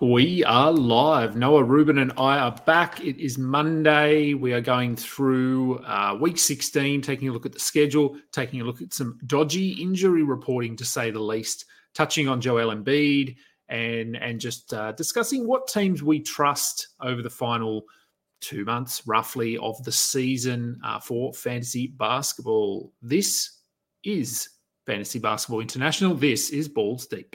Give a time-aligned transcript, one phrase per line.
[0.00, 1.34] We are live.
[1.34, 3.00] Noah Rubin and I are back.
[3.00, 4.32] It is Monday.
[4.32, 8.64] We are going through uh, week 16, taking a look at the schedule, taking a
[8.64, 11.64] look at some dodgy injury reporting, to say the least,
[11.94, 13.38] touching on Joel Embiid
[13.68, 17.82] and, and just uh, discussing what teams we trust over the final
[18.40, 22.92] two months, roughly, of the season uh, for fantasy basketball.
[23.02, 23.62] This
[24.04, 24.48] is
[24.86, 26.14] Fantasy Basketball International.
[26.14, 27.34] This is Balls Deep.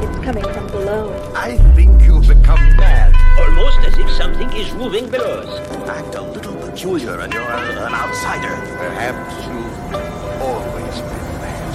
[0.00, 1.32] It's coming from below.
[1.34, 3.12] I think you've become mad.
[3.40, 5.88] Almost as if something is moving below us.
[5.88, 8.54] Act a little peculiar and you're a- an outsider.
[8.76, 9.94] Perhaps you've
[10.40, 11.74] always been mad.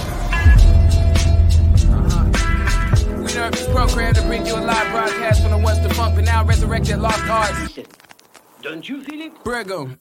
[1.98, 3.22] Uh-huh.
[3.22, 6.24] We nerve this program to bring you a live broadcast from the once defunct but
[6.24, 7.78] now resurrected lost arts.
[8.62, 9.44] Don't you feel it?
[9.44, 10.00] Brigham.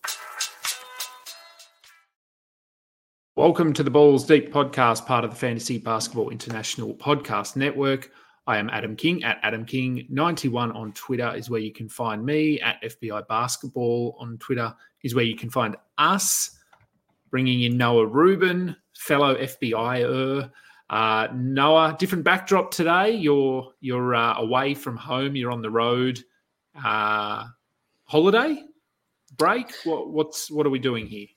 [3.36, 8.12] Welcome to the Balls Deep podcast, part of the Fantasy Basketball International Podcast Network.
[8.46, 12.62] I am Adam King at Adam King91 on Twitter is where you can find me.
[12.62, 16.60] At FBI Basketball on Twitter is where you can find us.
[17.32, 20.52] Bringing in Noah Rubin, fellow FBIer.
[20.92, 23.16] Uh, Noah, different backdrop today.
[23.16, 25.36] You're you're uh, away from home.
[25.36, 26.20] You're on the road.
[26.76, 27.48] Uh,
[28.04, 28.64] holiday
[29.38, 29.74] break.
[29.86, 31.28] What, what's what are we doing here?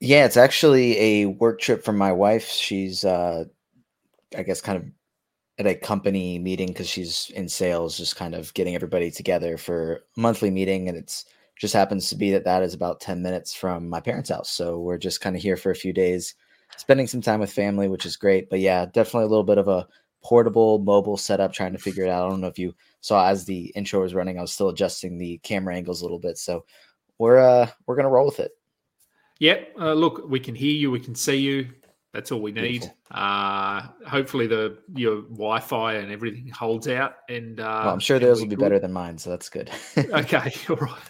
[0.00, 2.46] Yeah, it's actually a work trip from my wife.
[2.48, 3.44] She's, uh,
[4.36, 4.84] I guess, kind of
[5.58, 9.96] at a company meeting because she's in sales, just kind of getting everybody together for
[10.16, 10.88] a monthly meeting.
[10.88, 11.26] And it's
[11.58, 14.50] just happens to be that that is about 10 minutes from my parents' house.
[14.50, 16.34] So we're just kind of here for a few days,
[16.76, 18.50] spending some time with family, which is great.
[18.50, 19.88] But yeah, definitely a little bit of a
[20.22, 22.26] portable mobile setup, trying to figure it out.
[22.26, 25.18] I don't know if you saw as the intro was running, I was still adjusting
[25.18, 26.38] the camera angles a little bit.
[26.38, 26.64] So
[27.18, 28.52] we're, uh, we're to roll with it.
[29.40, 29.74] Yep.
[29.80, 30.90] Uh, look, we can hear you.
[30.90, 31.68] We can see you.
[32.12, 32.90] That's all we need.
[33.10, 37.16] Uh, hopefully, the your Wi-Fi and everything holds out.
[37.28, 38.62] And uh, Well, I'm sure theirs will be good.
[38.62, 39.70] better than mine, so that's good.
[39.98, 41.02] okay, all right.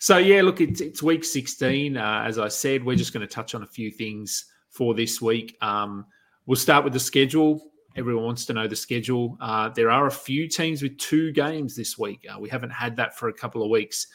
[0.00, 1.96] So yeah, look, it's it's week 16.
[1.96, 5.20] Uh, as I said, we're just going to touch on a few things for this
[5.22, 5.56] week.
[5.62, 6.06] Um,
[6.46, 7.70] we'll start with the schedule.
[7.96, 9.36] Everyone wants to know the schedule.
[9.40, 12.26] Uh, there are a few teams with two games this week.
[12.32, 14.06] Uh, we haven't had that for a couple of weeks,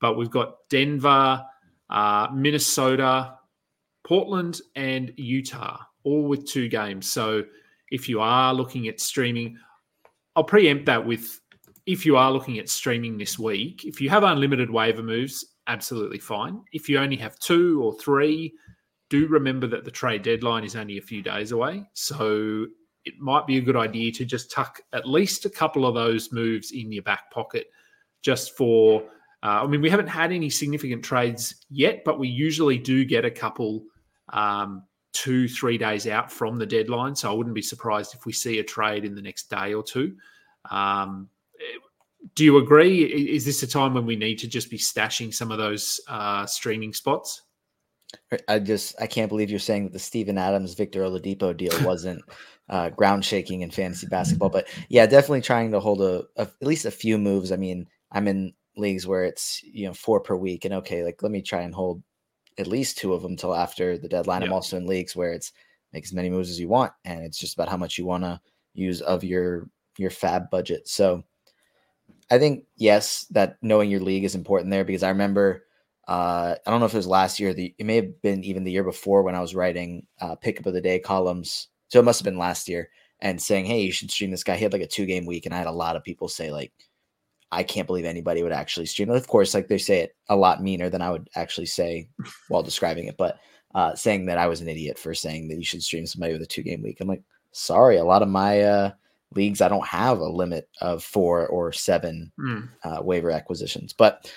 [0.00, 1.42] but we've got Denver,
[1.92, 3.34] uh, Minnesota,
[4.04, 7.08] Portland, and Utah, all with two games.
[7.08, 7.44] So
[7.90, 9.58] if you are looking at streaming,
[10.34, 11.38] I'll preempt that with
[11.84, 16.18] if you are looking at streaming this week, if you have unlimited waiver moves, absolutely
[16.18, 16.62] fine.
[16.72, 18.54] If you only have two or three,
[19.10, 21.84] do remember that the trade deadline is only a few days away.
[21.92, 22.66] So
[23.04, 26.32] it might be a good idea to just tuck at least a couple of those
[26.32, 27.66] moves in your back pocket
[28.22, 29.02] just for.
[29.42, 33.24] Uh, I mean, we haven't had any significant trades yet, but we usually do get
[33.24, 33.84] a couple
[34.32, 37.14] um, two, three days out from the deadline.
[37.14, 39.82] So I wouldn't be surprised if we see a trade in the next day or
[39.82, 40.16] two.
[40.70, 41.28] Um,
[42.34, 43.02] do you agree?
[43.02, 46.46] Is this a time when we need to just be stashing some of those uh,
[46.46, 47.42] streaming spots?
[48.48, 52.22] I just I can't believe you're saying that the Steven Adams Victor Oladipo deal wasn't
[52.68, 56.66] uh, ground shaking in fantasy basketball, but yeah, definitely trying to hold a, a at
[56.66, 57.50] least a few moves.
[57.50, 61.22] I mean, I'm in leagues where it's you know four per week, and okay, like
[61.22, 62.02] let me try and hold
[62.58, 64.42] at least two of them till after the deadline.
[64.42, 65.52] I'm also in leagues where it's
[65.92, 68.24] make as many moves as you want, and it's just about how much you want
[68.24, 68.40] to
[68.74, 69.68] use of your
[69.98, 70.88] your fab budget.
[70.88, 71.24] So
[72.30, 75.64] I think yes, that knowing your league is important there because I remember
[76.08, 77.54] uh, I don't know if it was last year.
[77.54, 80.66] The it may have been even the year before when I was writing uh, pickup
[80.66, 81.68] of the day columns.
[81.88, 82.90] So it must have been last year
[83.20, 85.46] and saying, "Hey, you should stream this guy." He had like a two game week,
[85.46, 86.72] and I had a lot of people say like,
[87.52, 90.36] "I can't believe anybody would actually stream." it." Of course, like they say it a
[90.36, 92.08] lot meaner than I would actually say
[92.48, 93.38] while describing it, but
[93.74, 96.42] uh, saying that I was an idiot for saying that you should stream somebody with
[96.42, 97.00] a two game week.
[97.00, 98.90] I'm like, sorry, a lot of my uh,
[99.34, 102.60] leagues I don't have a limit of four or seven Hmm.
[102.84, 103.92] uh, waiver acquisitions.
[103.92, 104.30] But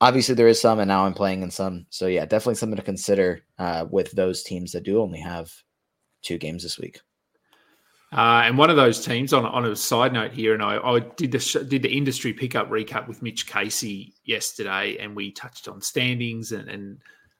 [0.00, 1.86] obviously, there is some, and now I'm playing in some.
[1.90, 5.50] So yeah, definitely something to consider uh, with those teams that do only have
[6.22, 7.00] two games this week.
[8.10, 11.00] Uh, and one of those teams, on, on a side note here, and I, I
[11.00, 15.68] did the sh- did the industry pickup recap with Mitch Casey yesterday, and we touched
[15.68, 16.98] on standings and, and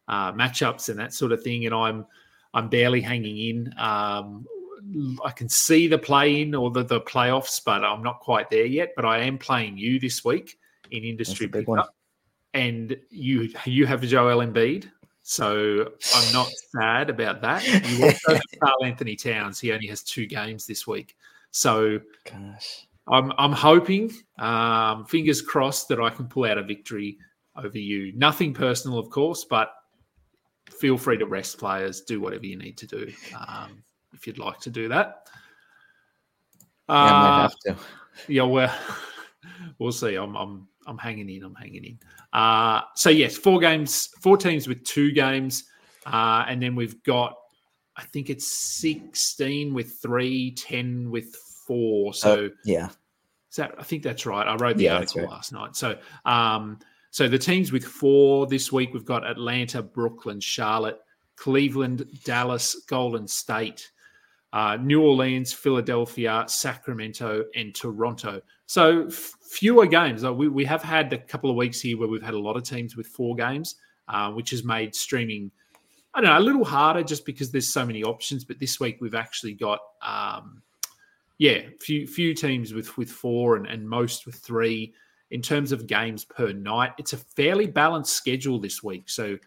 [0.09, 1.65] uh, matchups and that sort of thing.
[1.65, 2.05] And I'm
[2.53, 3.75] I'm barely hanging in.
[3.79, 4.47] Um,
[5.25, 8.67] I can see the play in or the, the playoffs, but I'm not quite there
[8.67, 8.93] yet.
[8.95, 10.59] But I am playing you this week
[10.91, 11.85] in industry pickup, one.
[12.53, 14.91] and you you have Joel Embiid.
[15.31, 17.63] So I'm not sad about that.
[17.87, 19.61] You also Karl-Anthony Towns.
[19.61, 21.17] He only has two games this week.
[21.51, 27.19] So Gosh, I'm I'm hoping, um, fingers crossed, that I can pull out a victory
[27.63, 28.15] over you.
[28.17, 29.71] Nothing personal, of course, but
[30.71, 33.13] feel free to rest players, do whatever you need to do
[33.47, 33.83] um,
[34.15, 35.29] if you'd like to do that.
[36.89, 37.77] Yeah, I might Uh, have to.
[38.33, 38.75] yeah, well,
[39.79, 40.15] we'll see.
[40.15, 41.45] I'm, I'm, I'm hanging in.
[41.45, 41.99] I'm hanging in.
[42.33, 45.65] Uh, so yes, four games, four teams with two games,
[46.07, 47.37] uh, and then we've got,
[47.97, 51.35] I think it's sixteen with three, 10 with
[51.67, 52.15] four.
[52.15, 52.89] So Uh, yeah.
[53.51, 54.47] is that, I think that's right.
[54.47, 55.31] I wrote the Yeah, article right.
[55.31, 55.77] last night.
[55.77, 56.79] So, um,
[57.11, 60.99] so the teams with four this week we've got Atlanta, Brooklyn, Charlotte,
[61.37, 63.91] Cleveland, Dallas, Golden State,
[64.53, 68.41] uh, New Orleans, Philadelphia, Sacramento, and Toronto.
[68.69, 70.25] So f- fewer games.
[70.25, 72.55] Uh, We, we have had a couple of weeks here where we've had a lot
[72.55, 73.77] of teams with four games,
[74.09, 75.51] uh, which has made streaming,
[76.13, 78.45] I don't know, a little harder just because there's so many options.
[78.45, 80.63] But this week we've actually got, um,
[81.39, 84.93] yeah, few few teams with with four and, and most with three.
[85.31, 89.09] In terms of games per night, it's a fairly balanced schedule this week.
[89.09, 89.39] So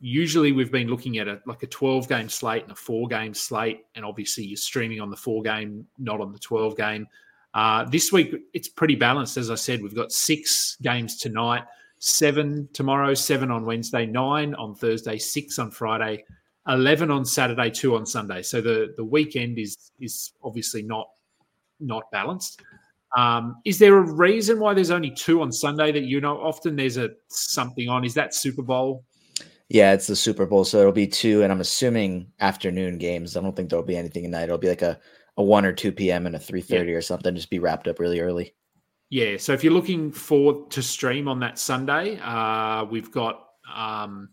[0.00, 3.34] usually we've been looking at a like a 12 game slate and a four game
[3.34, 7.06] slate and obviously you're streaming on the four game not on the 12 game
[7.54, 9.36] uh, this week it's pretty balanced.
[9.36, 11.64] As i said we've got six games tonight.
[11.98, 16.24] Seven tomorrow seven on wednesday nine on thursday six on friday
[16.66, 18.42] 11 on saturday two on sunday.
[18.42, 21.08] So the the weekend is is obviously not
[21.80, 22.60] not balanced.
[23.16, 26.76] Um, is there a reason why there's only two on sunday that you know often
[26.76, 28.04] there's a something on.
[28.04, 29.04] Is that super bowl
[29.72, 33.38] Yeah, it's the Super Bowl, so it'll be two, and I'm assuming afternoon games.
[33.38, 34.42] I don't think there'll be anything at night.
[34.42, 35.00] It'll be like a,
[35.38, 36.26] a one or two p.m.
[36.26, 37.34] and a three thirty or something.
[37.34, 38.54] Just be wrapped up really early.
[39.08, 44.28] Yeah, so if you're looking for to stream on that Sunday, uh, we've got um,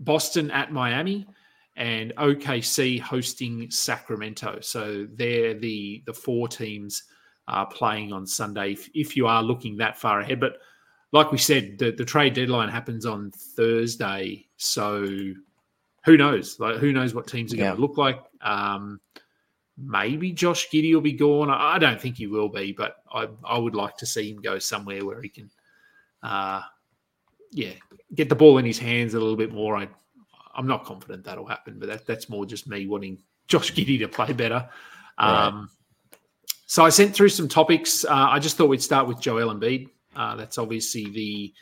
[0.00, 1.26] Boston at Miami
[1.76, 4.58] and OKC hosting Sacramento.
[4.60, 7.04] So they're the the four teams
[7.48, 8.72] uh, playing on Sunday.
[8.72, 10.58] If, if you are looking that far ahead, but
[11.12, 15.06] like we said, the, the trade deadline happens on Thursday, so
[16.04, 16.58] who knows?
[16.58, 18.22] Like who knows what teams are going to look like?
[18.40, 19.00] Um,
[19.78, 21.50] maybe Josh Giddey will be gone.
[21.50, 24.40] I I don't think he will be, but I, I would like to see him
[24.40, 25.50] go somewhere where he can,
[26.22, 26.62] uh,
[27.52, 27.72] yeah,
[28.14, 29.76] get the ball in his hands a little bit more.
[29.76, 29.88] I,
[30.54, 33.18] I'm not confident that'll happen, but that, that's more just me wanting
[33.48, 34.68] Josh Giddey to play better.
[35.20, 35.46] Right.
[35.46, 35.70] Um,
[36.66, 38.04] so I sent through some topics.
[38.04, 39.88] Uh, I just thought we'd start with Joel Embiid.
[40.16, 41.52] Uh, that's obviously the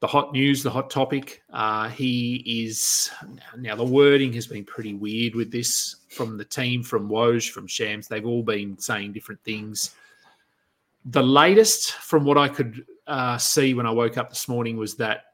[0.00, 1.42] the hot news, the hot topic.
[1.52, 3.10] Uh, he is
[3.56, 7.66] now the wording has been pretty weird with this from the team, from Woj, from
[7.66, 8.06] Shams.
[8.06, 9.94] They've all been saying different things.
[11.06, 14.96] The latest, from what I could uh, see when I woke up this morning, was
[14.96, 15.24] that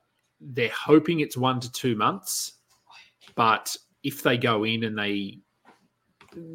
[0.40, 2.52] they're hoping it's one to two months,
[3.34, 5.38] but if they go in and they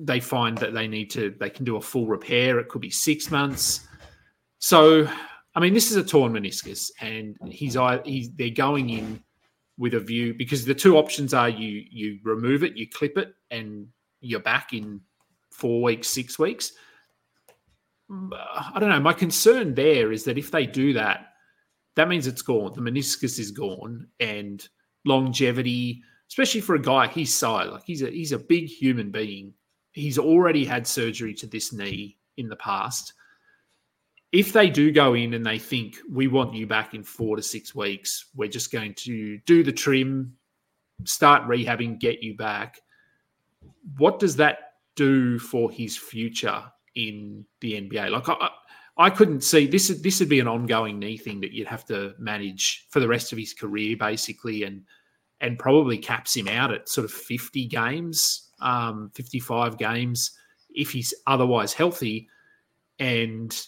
[0.04, 2.90] they find that they need to they can do a full repair, it could be
[2.90, 3.88] six months.
[4.60, 5.10] So
[5.58, 7.76] I mean, this is a torn meniscus, and he's
[8.06, 9.24] he's they're going in
[9.80, 13.34] with a view because the two options are you you remove it, you clip it,
[13.50, 13.88] and
[14.22, 15.02] you're back in
[15.50, 16.74] four weeks, six weeks.
[18.08, 18.30] Mm.
[18.34, 19.00] Uh, I don't know.
[19.00, 21.34] My concern there is that if they do that,
[21.96, 22.74] that means it's gone.
[22.76, 24.64] The meniscus is gone, and
[25.06, 29.56] longevity, especially for a guy his size, like he's a he's a big human being.
[29.94, 33.14] He's already had surgery to this knee in the past
[34.32, 37.42] if they do go in and they think we want you back in four to
[37.42, 40.36] six weeks, we're just going to do the trim,
[41.06, 42.82] start rehabbing, get you back.
[43.98, 46.64] What does that do for his future
[46.96, 48.10] in the NBA?
[48.10, 48.50] Like I,
[48.98, 49.88] I couldn't see this.
[49.88, 53.32] This would be an ongoing knee thing that you'd have to manage for the rest
[53.32, 54.84] of his career, basically, and
[55.40, 60.32] and probably caps him out at sort of fifty games, um, fifty-five games
[60.72, 62.28] if he's otherwise healthy,
[63.00, 63.68] and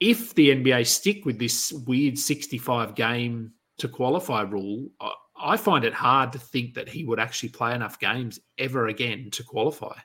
[0.00, 5.94] if the NBA stick with this weird 65 game to qualify rule, I- find it
[5.94, 9.96] hard to think that he would actually play enough games ever again to qualify.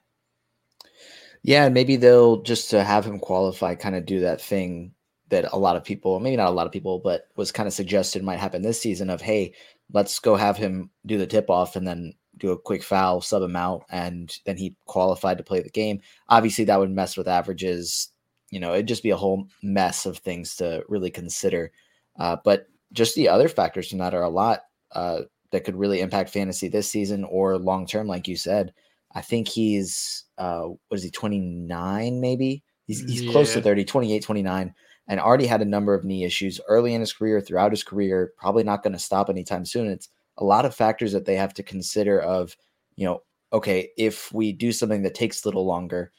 [1.43, 4.93] Yeah, maybe they'll just to have him qualify, kind of do that thing
[5.29, 7.73] that a lot of people, maybe not a lot of people, but was kind of
[7.73, 9.53] suggested might happen this season of, hey,
[9.91, 13.43] let's go have him do the tip off and then do a quick foul, sub
[13.43, 15.99] him out, and then he qualified to play the game.
[16.29, 18.12] Obviously, that would mess with averages.
[18.53, 21.71] You know, it'd just be a whole mess of things to really consider.
[22.17, 26.01] Uh, but just the other factors from that are a lot uh, that could really
[26.01, 28.73] impact fantasy this season or long term, like you said.
[29.15, 32.63] I think he's uh what is he 29 maybe?
[32.85, 34.73] He's he's close to 30, 28, 29
[35.07, 38.33] and already had a number of knee issues early in his career, throughout his career,
[38.37, 39.87] probably not going to stop anytime soon.
[39.87, 42.55] It's a lot of factors that they have to consider of,
[42.95, 46.11] you know, okay, if we do something that takes a little longer,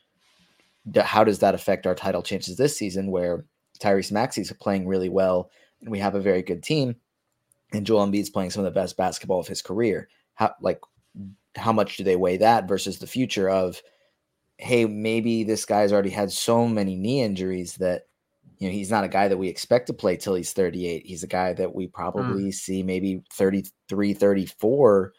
[1.02, 3.44] how does that affect our title chances this season where
[3.80, 5.50] Tyrese Maxey's playing really well
[5.80, 6.96] and we have a very good team?
[7.74, 10.08] and Joel Embiid's playing some of the best basketball of his career.
[10.34, 10.80] How like
[11.56, 13.82] how much do they weigh that versus the future of
[14.58, 18.06] hey, maybe this guy's already had so many knee injuries that
[18.58, 21.04] you know he's not a guy that we expect to play till he's 38.
[21.04, 22.54] He's a guy that we probably mm.
[22.54, 25.12] see maybe 33, 34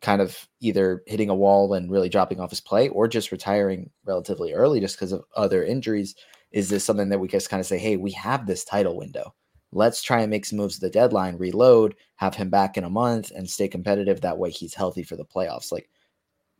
[0.00, 3.90] kind of either hitting a wall and really dropping off his play or just retiring
[4.04, 6.14] relatively early just because of other injuries.
[6.52, 9.34] Is this something that we just kind of say, hey, we have this title window?
[9.72, 12.90] Let's try and make some moves at the deadline, reload, have him back in a
[12.90, 14.20] month, and stay competitive.
[14.20, 15.70] That way, he's healthy for the playoffs.
[15.70, 15.88] Like,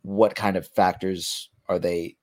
[0.03, 2.15] what kind of factors are they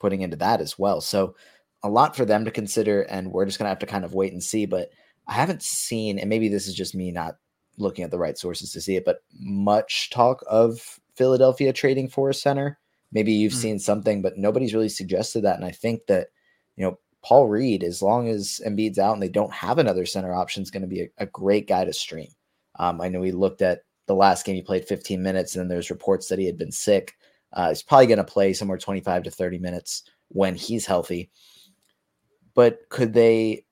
[0.00, 1.00] putting into that as well?
[1.00, 1.34] So,
[1.82, 4.12] a lot for them to consider, and we're just going to have to kind of
[4.12, 4.66] wait and see.
[4.66, 4.90] But
[5.26, 7.36] I haven't seen, and maybe this is just me not
[7.78, 12.30] looking at the right sources to see it, but much talk of Philadelphia trading for
[12.30, 12.78] a center.
[13.12, 13.56] Maybe you've mm.
[13.56, 15.56] seen something, but nobody's really suggested that.
[15.56, 16.28] And I think that,
[16.76, 20.34] you know, Paul Reed, as long as Embiid's out and they don't have another center
[20.34, 22.28] option, is going to be a, a, great guy to stream.
[22.78, 25.68] Um, I know we looked at the last game he played 15 minutes, and then
[25.68, 27.14] there's reports that he had been sick.
[27.54, 31.30] Uh, he's probably going to play somewhere 25 to 30 minutes when he's healthy.
[32.54, 33.64] But could they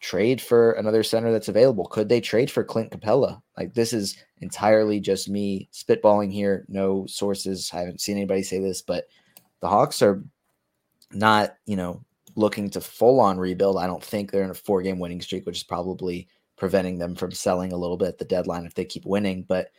[0.00, 1.86] trade for another center that's available?
[1.86, 3.40] Could they trade for Clint Capela?
[3.56, 7.70] Like this is entirely just me spitballing here, no sources.
[7.72, 9.06] I haven't seen anybody say this, but
[9.60, 10.22] the Hawks are
[11.12, 13.78] not, you know, looking to full on rebuild.
[13.78, 17.14] I don't think they're in a four game winning streak, which is probably preventing them
[17.14, 19.42] from selling a little bit at the deadline if they keep winning.
[19.42, 19.70] But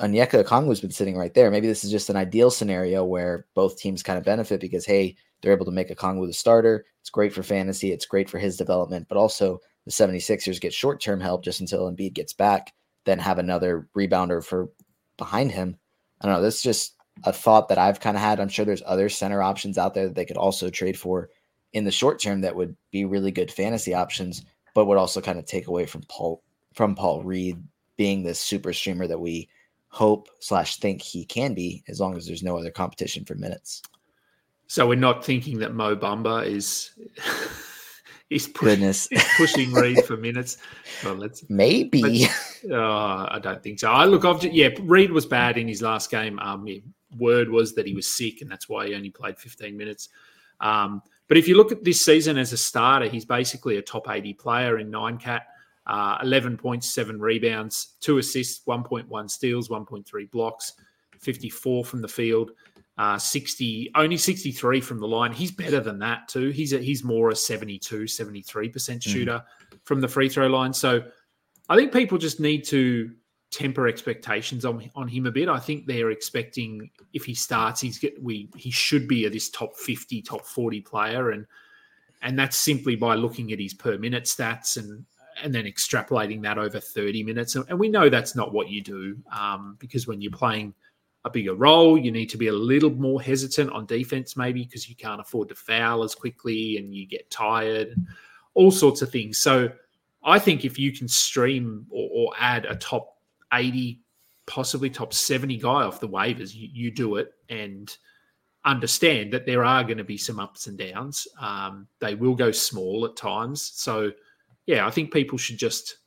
[0.00, 1.50] Onyeka Okongwu's been sitting right there.
[1.50, 5.16] Maybe this is just an ideal scenario where both teams kind of benefit because hey,
[5.44, 6.86] they're able to make Okongwu the starter.
[7.02, 7.92] It's great for fantasy.
[7.92, 11.92] It's great for his development, but also the 76ers get short term help just until
[11.92, 12.72] Embiid gets back,
[13.04, 14.70] then have another rebounder for
[15.18, 15.76] behind him.
[16.22, 16.42] I don't know.
[16.42, 18.40] That's just a thought that I've kind of had.
[18.40, 21.28] I'm sure there's other center options out there that they could also trade for
[21.74, 25.38] in the short term that would be really good fantasy options, but would also kind
[25.38, 27.62] of take away from Paul from Paul Reed
[27.98, 29.50] being this super streamer that we
[29.88, 33.82] hope slash think he can be as long as there's no other competition for minutes.
[34.66, 36.90] So we're not thinking that Mo Bamba is
[38.30, 40.58] is, push, is pushing Reed for minutes.
[41.04, 42.26] Well, let's maybe.
[42.70, 43.90] uh, I don't think so.
[43.90, 46.38] I look, I've yeah, Reed was bad in his last game.
[46.38, 46.78] Um, yeah,
[47.18, 50.08] word was that he was sick, and that's why he only played 15 minutes.
[50.60, 54.08] Um, but if you look at this season as a starter, he's basically a top
[54.08, 55.46] 80 player in nine cat.
[55.86, 60.72] Uh, 11 points, seven rebounds, two assists, 1.1 steals, 1.3 blocks,
[61.20, 62.52] 54 from the field
[62.96, 65.32] uh, 60, only 63 from the line.
[65.32, 66.50] He's better than that too.
[66.50, 69.02] He's a, he's more a 72, 73% mm.
[69.02, 69.78] shooter mm.
[69.84, 70.72] from the free throw line.
[70.72, 71.02] So
[71.68, 73.10] I think people just need to
[73.50, 75.48] temper expectations on, on him a bit.
[75.48, 79.50] I think they're expecting if he starts, he's get, we he should be a this
[79.50, 81.30] top 50, top 40 player.
[81.30, 81.46] And
[82.22, 85.04] and that's simply by looking at his per minute stats and
[85.42, 87.56] and then extrapolating that over 30 minutes.
[87.56, 90.74] And we know that's not what you do um, because when you're playing–
[91.24, 91.96] a bigger role.
[91.98, 95.48] You need to be a little more hesitant on defense, maybe because you can't afford
[95.48, 97.96] to foul as quickly and you get tired
[98.54, 99.38] all sorts of things.
[99.38, 99.68] So
[100.22, 103.18] I think if you can stream or, or add a top
[103.52, 104.00] 80,
[104.46, 107.94] possibly top 70 guy off the waivers, you, you do it and
[108.64, 111.28] understand that there are going to be some ups and downs.
[111.38, 113.72] Um, they will go small at times.
[113.74, 114.12] So,
[114.66, 115.98] yeah, I think people should just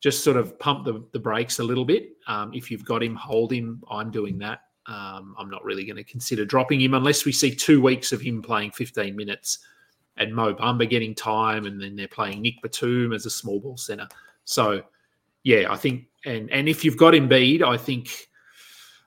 [0.00, 2.10] just sort of pump the, the brakes a little bit.
[2.26, 3.82] Um, if you've got him, hold him.
[3.90, 4.60] I'm doing that.
[4.86, 8.20] Um, I'm not really going to consider dropping him unless we see two weeks of
[8.20, 9.58] him playing 15 minutes
[10.18, 13.76] and Mo Bamba getting time, and then they're playing Nick Batum as a small ball
[13.76, 14.08] center.
[14.44, 14.82] So,
[15.44, 18.28] yeah, I think, and and if you've got Embiid, I think,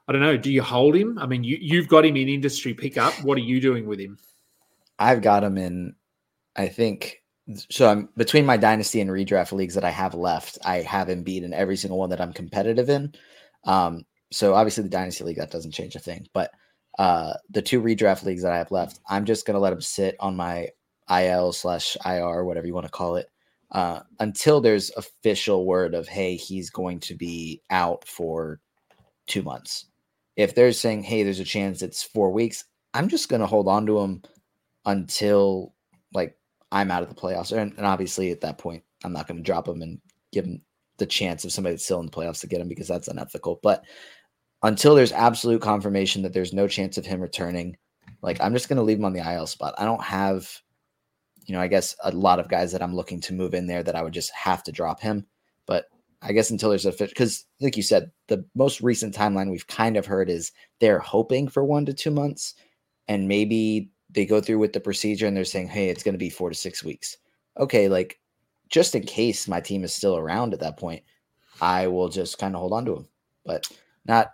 [0.07, 1.19] I don't know, do you hold him?
[1.19, 3.13] I mean, you you've got him in industry pickup.
[3.24, 4.17] What are you doing with him?
[4.98, 5.95] I've got him in.
[6.55, 7.20] I think
[7.70, 10.58] so I'm between my dynasty and redraft leagues that I have left.
[10.65, 13.13] I have Embiid in every single one that I'm competitive in.
[13.63, 16.51] Um, so obviously the dynasty league that doesn't change a thing, but
[17.00, 20.15] uh, the two redraft leagues that I have left, I'm just gonna let him sit
[20.20, 20.70] on my
[21.10, 23.27] IL slash IR, whatever you want to call it,
[23.72, 28.60] uh, until there's official word of hey, he's going to be out for
[29.27, 29.86] two months.
[30.36, 33.86] If they're saying hey, there's a chance it's four weeks, I'm just gonna hold on
[33.88, 34.22] to him
[34.86, 35.74] until
[36.13, 36.36] like
[36.71, 37.55] I'm out of the playoffs.
[37.55, 39.99] And, and obviously, at that point, I'm not going to drop him and
[40.31, 40.61] give him
[40.97, 43.59] the chance of somebody that's still in the playoffs to get him because that's unethical.
[43.61, 43.83] But
[44.63, 47.77] until there's absolute confirmation that there's no chance of him returning,
[48.21, 49.73] like I'm just going to leave him on the IL spot.
[49.77, 50.49] I don't have,
[51.45, 53.83] you know, I guess a lot of guys that I'm looking to move in there
[53.83, 55.25] that I would just have to drop him.
[55.65, 55.85] But
[56.21, 59.67] I guess until there's a fit, because like you said, the most recent timeline we've
[59.67, 62.53] kind of heard is they're hoping for one to two months,
[63.07, 66.19] and maybe they go through with the procedure and they're saying, hey, it's going to
[66.19, 67.17] be four to six weeks.
[67.57, 68.19] Okay, like
[68.69, 71.03] just in case my team is still around at that point,
[71.61, 73.07] I will just kind of hold on to him.
[73.45, 73.67] But
[74.05, 74.31] not,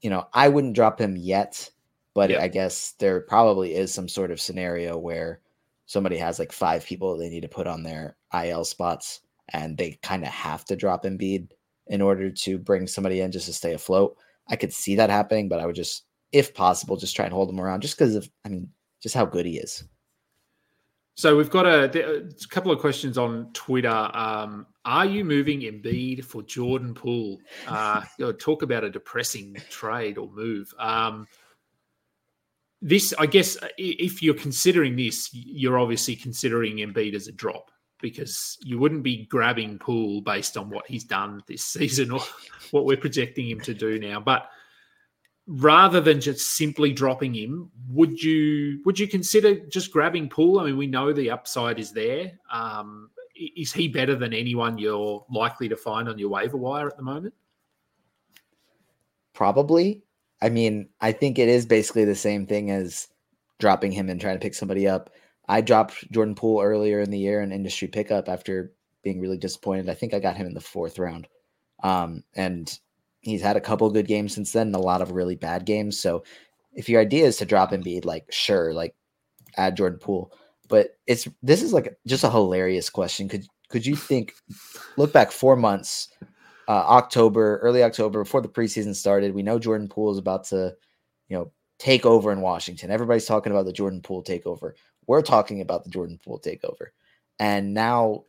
[0.00, 1.70] you know, I wouldn't drop him yet.
[2.14, 2.40] But Yep.
[2.40, 5.40] I guess there probably is some sort of scenario where
[5.86, 9.20] somebody has like five people they need to put on their IL spots
[9.50, 11.48] and they kind of have to drop Embiid
[11.86, 14.16] in order to bring somebody in just to stay afloat.
[14.48, 17.50] I could see that happening, but I would just, if possible, just try and hold
[17.50, 18.68] him around just because of, I mean,
[19.00, 19.84] just how good he is.
[21.14, 23.88] So we've got a, a couple of questions on Twitter.
[23.88, 27.40] Um, are you moving Embiid for Jordan Poole?
[27.66, 30.72] Uh, you know, talk about a depressing trade or move.
[30.78, 31.26] Um,
[32.80, 38.56] this, I guess, if you're considering this, you're obviously considering Embiid as a drop because
[38.62, 42.20] you wouldn't be grabbing Poole based on what he's done this season or
[42.70, 44.20] what we're projecting him to do now.
[44.20, 44.48] But
[45.48, 50.60] rather than just simply dropping him, would you would you consider just grabbing Poole?
[50.60, 52.32] I mean, we know the upside is there.
[52.52, 56.96] Um, is he better than anyone you're likely to find on your waiver wire at
[56.96, 57.34] the moment?
[59.32, 60.02] Probably.
[60.42, 63.08] I mean, I think it is basically the same thing as
[63.58, 65.10] dropping him and trying to pick somebody up.
[65.48, 69.88] I dropped Jordan Poole earlier in the year in industry pickup after being really disappointed.
[69.88, 71.26] I think I got him in the fourth round.
[71.82, 72.76] Um, and
[73.20, 76.00] he's had a couple good games since then and a lot of really bad games.
[76.00, 76.24] So
[76.72, 78.94] if your idea is to drop Embiid, like sure, like
[79.56, 80.32] add Jordan Poole.
[80.68, 83.28] But it's this is like just a hilarious question.
[83.28, 84.34] Could could you think
[84.96, 86.08] look back four months
[86.68, 89.34] uh, October, early October, before the preseason started.
[89.34, 90.74] We know Jordan Poole is about to,
[91.28, 92.90] you know, take over in Washington.
[92.90, 94.72] Everybody's talking about the Jordan Poole takeover.
[95.06, 96.88] We're talking about the Jordan Poole takeover,
[97.38, 98.24] and now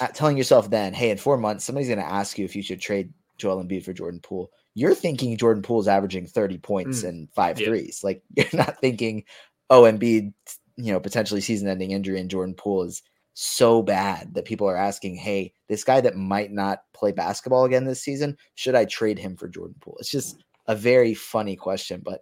[0.00, 2.62] uh, telling yourself then, hey, in four months, somebody's going to ask you if you
[2.62, 4.50] should trade Joel Embiid for Jordan Poole.
[4.74, 7.08] You're thinking Jordan Poole is averaging 30 points Mm.
[7.08, 7.66] and five Yeah.
[7.68, 8.00] threes.
[8.04, 9.24] Like you're not thinking,
[9.70, 10.32] oh, Embiid,
[10.76, 13.02] you know, potentially season-ending injury and Jordan Poole is
[13.34, 17.84] so bad that people are asking, hey, this guy that might not play basketball again
[17.84, 19.96] this season, should I trade him for Jordan Poole?
[20.00, 22.20] It's just a very funny question, but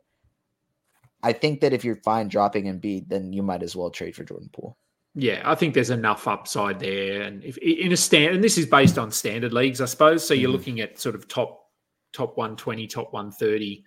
[1.23, 4.25] I think that if you're fine dropping Embiid, then you might as well trade for
[4.25, 4.77] Jordan Poole.
[5.14, 8.66] Yeah, I think there's enough upside there, and if in a stand, and this is
[8.66, 10.27] based on standard leagues, I suppose.
[10.27, 10.55] So you're Mhm.
[10.55, 11.70] looking at sort of top
[12.12, 13.85] top 120, top 130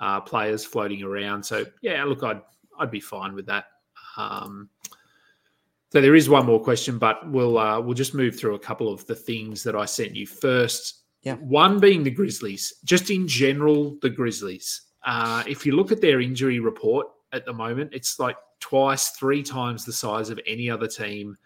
[0.00, 1.42] uh, players floating around.
[1.42, 2.42] So yeah, look, I'd
[2.78, 3.64] I'd be fine with that.
[4.16, 4.68] Um,
[5.92, 8.92] so there is one more question, but we'll uh, we'll just move through a couple
[8.92, 11.02] of the things that I sent you first.
[11.22, 11.34] Yeah.
[11.36, 14.82] One being the Grizzlies, just in general, the Grizzlies.
[15.04, 19.42] Uh, if you look at their injury report at the moment, it's like twice, three
[19.42, 21.36] times the size of any other team.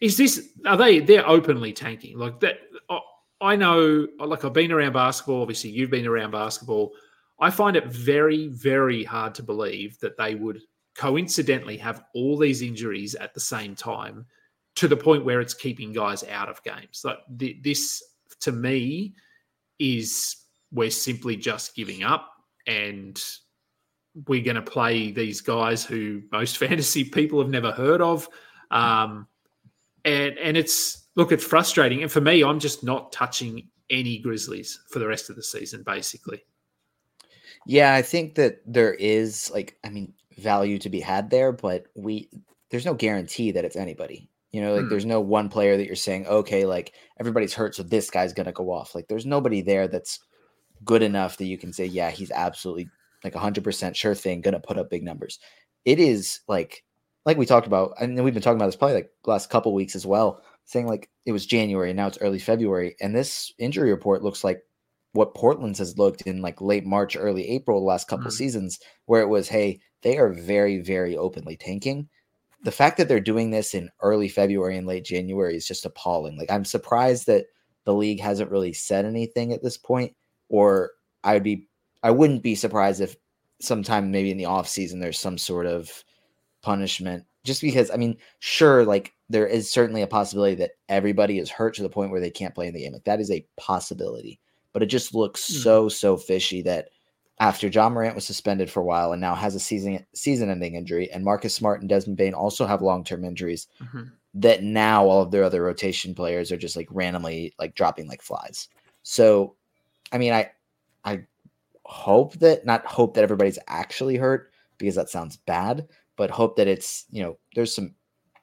[0.00, 0.48] Is this?
[0.66, 1.00] Are they?
[1.00, 2.60] They're openly tanking like that.
[2.88, 3.00] I-
[3.40, 5.42] I know, like I've been around basketball.
[5.42, 6.92] Obviously, you've been around basketball.
[7.38, 10.60] I find it very, very hard to believe that they would
[10.96, 14.26] coincidentally have all these injuries at the same time
[14.74, 17.02] to the point where it's keeping guys out of games.
[17.04, 18.02] Like th- this,
[18.40, 19.14] to me,
[19.78, 20.34] is
[20.72, 22.32] we're simply just giving up
[22.66, 23.22] and
[24.26, 28.28] we're going to play these guys who most fantasy people have never heard of.
[28.70, 29.26] Um,
[30.04, 32.02] and and it's look, it's frustrating.
[32.02, 35.82] And for me, I'm just not touching any Grizzlies for the rest of the season,
[35.82, 36.42] basically.
[37.66, 41.86] Yeah, I think that there is like, I mean, value to be had there, but
[41.94, 42.30] we
[42.70, 44.30] there's no guarantee that it's anybody.
[44.52, 44.88] You know, like Hmm.
[44.88, 48.52] there's no one player that you're saying, okay, like everybody's hurt, so this guy's gonna
[48.52, 48.94] go off.
[48.94, 50.20] Like there's nobody there that's
[50.84, 52.88] good enough that you can say, yeah, he's absolutely
[53.24, 55.38] like hundred percent sure thing, gonna put up big numbers.
[55.84, 56.84] It is like
[57.26, 59.94] like we talked about, and we've been talking about this probably like last couple weeks
[59.94, 63.90] as well, saying like it was January and now it's early February, and this injury
[63.90, 64.62] report looks like
[65.12, 68.32] what Portland's has looked in like late March, early April, the last couple Mm.
[68.32, 72.08] seasons, where it was, hey, they are very, very openly tanking.
[72.62, 76.36] The fact that they're doing this in early February and late January is just appalling.
[76.36, 77.46] Like, I'm surprised that
[77.84, 80.14] the league hasn't really said anything at this point,
[80.48, 80.90] or
[81.24, 81.67] I'd be,
[82.02, 83.16] I wouldn't be surprised if
[83.60, 86.04] sometime maybe in the off season there's some sort of
[86.62, 87.24] punishment.
[87.44, 91.74] Just because, I mean, sure, like there is certainly a possibility that everybody is hurt
[91.74, 92.92] to the point where they can't play in the game.
[92.92, 94.38] Like that is a possibility
[94.74, 95.54] but it just looks Hmm.
[95.62, 96.90] so so fishy that
[97.40, 100.74] after Ja Morant was suspended for a while and now has a season season ending
[100.74, 104.12] injury, and Marcus Smart and Desmond Bane also have long term injuries, Mhm.
[104.34, 108.22] that now all of their other rotation players are just like randomly like dropping like
[108.22, 108.68] flies.
[109.04, 109.56] So,
[110.12, 110.50] I mean, I
[111.04, 111.24] I
[111.88, 116.68] hope that not hope that everybody's actually hurt because that sounds bad, but hope that
[116.68, 117.94] it's you know there's some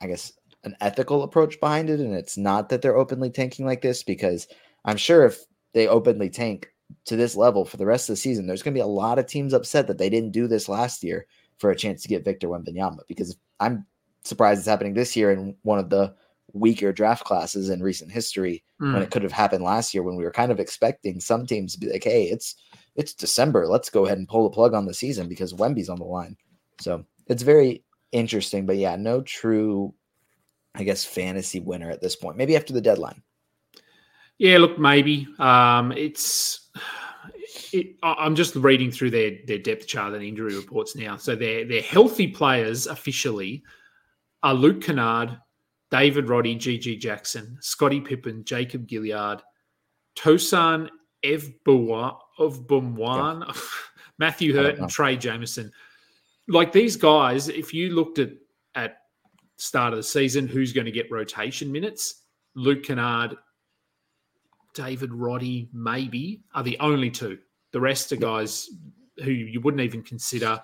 [0.02, 3.82] I guess an ethical approach behind it, and it's not that they're openly tanking like
[3.84, 4.48] this because
[4.84, 5.40] I'm sure if
[5.74, 6.68] they openly tank
[7.06, 9.20] to this level for the rest of the season, there's going to be a lot
[9.20, 11.28] of teams upset that they didn't do this last year
[11.58, 13.86] for a chance to get Victor Wembanyama because I'm
[14.24, 16.16] surprised it's happening this year in one of the
[16.54, 19.04] weaker draft classes in recent history when Mm.
[19.04, 21.80] it could have happened last year when we were kind of expecting some teams to
[21.80, 22.56] be like, hey, it's
[22.96, 23.68] it's December.
[23.68, 26.38] Let's go ahead and pull the plug on the season because Wemby's on the line.
[26.80, 28.66] So it's very interesting.
[28.66, 29.94] But yeah, no true,
[30.74, 32.38] I guess, fantasy winner at this point.
[32.38, 33.22] Maybe after the deadline.
[34.38, 36.70] Yeah, look, maybe um, it's.
[37.72, 41.18] It, I'm just reading through their their depth chart and injury reports now.
[41.18, 43.64] So their their healthy players officially
[44.44, 45.38] are Luke Kennard,
[45.92, 49.42] David Roddy, GG Jackson, Scotty Pippen, Jacob Gilyard,
[50.18, 50.90] Tosan
[51.26, 53.56] Evbuwa of Bumwan,
[54.18, 55.72] Matthew I don't Hurt, and Trey Jemison.
[56.48, 58.30] Like these guys, if you looked at
[58.76, 58.98] at
[59.58, 62.24] start of the season, who's going to get rotation minutes?
[62.56, 63.36] Luke Kennard,
[64.74, 67.40] David Roddy, maybe are the only two.
[67.72, 68.70] The rest are guys
[69.24, 70.62] who you wouldn't even consider.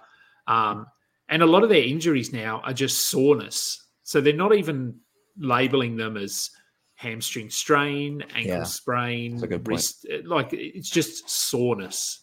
[0.47, 0.87] Um,
[1.29, 3.87] and a lot of their injuries now are just soreness.
[4.03, 4.99] So they're not even
[5.37, 6.51] labeling them as
[7.01, 8.63] hamstring strain, ankle Yeah.
[8.63, 9.67] sprain, a good point.
[9.67, 10.05] wrist.
[10.11, 12.21] Uh, like it's just soreness.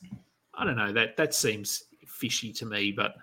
[0.54, 0.92] I don't know.
[0.92, 3.14] That that seems fishy to me, but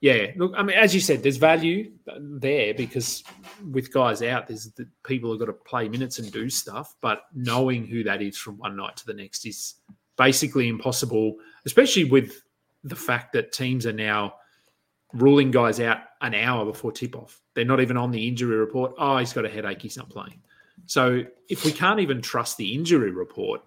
[0.00, 0.28] yeah.
[0.36, 3.24] Look, I mean, as you said, there's value there because
[3.72, 6.94] with guys out, there's the people have got to play minutes and do stuff.
[7.00, 9.74] But knowing who that is from one night to the next is
[10.16, 12.42] basically impossible, especially with
[12.84, 14.34] the fact that teams are now
[15.12, 17.40] ruling guys out an hour before tip off.
[17.54, 18.92] They're not even on the injury report.
[18.98, 19.80] Oh, he's got a headache.
[19.82, 20.40] He's not playing.
[20.86, 23.62] So if we can't even trust the injury report,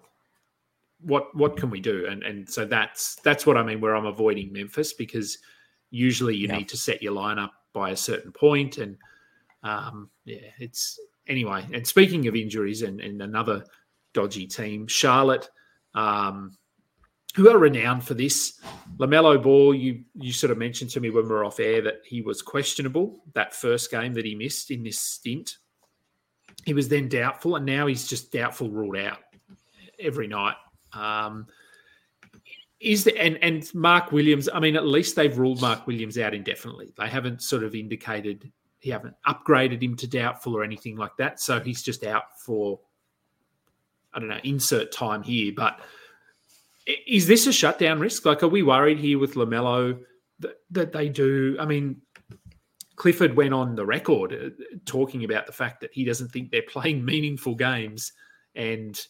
[1.00, 2.06] what what can we do?
[2.06, 3.80] And and so that's that's what I mean.
[3.80, 5.38] Where I'm avoiding Memphis because
[5.90, 6.58] usually you Yeah.
[6.58, 8.96] need to set your lineup by a certain point, and
[9.62, 11.64] um, yeah, it's anyway.
[11.72, 13.64] And speaking of injuries, and, and another
[14.14, 15.48] dodgy team, Charlotte,
[15.94, 16.56] um,
[17.36, 18.60] who are renowned for this.
[18.96, 22.00] Lamelo Ball, you you sort of mentioned to me when we were off air that
[22.04, 25.58] he was questionable that first game that he missed in this stint.
[26.64, 29.18] He was then doubtful, and now he's just doubtful, ruled out
[29.98, 30.56] every night.
[30.92, 31.46] Um,
[32.80, 34.48] is the and and Mark Williams?
[34.52, 36.92] I mean, at least they've ruled Mark Williams out indefinitely.
[36.96, 41.40] They haven't sort of indicated he haven't upgraded him to doubtful or anything like that.
[41.40, 42.78] So he's just out for
[44.14, 45.52] I don't know insert time here.
[45.54, 45.80] But
[47.06, 48.24] is this a shutdown risk?
[48.24, 49.98] Like, are we worried here with Lamelo
[50.40, 51.56] that, that they do?
[51.60, 52.00] I mean,
[52.98, 56.62] Clifford went on the record uh, talking about the fact that he doesn't think they're
[56.62, 58.12] playing meaningful games
[58.56, 59.00] and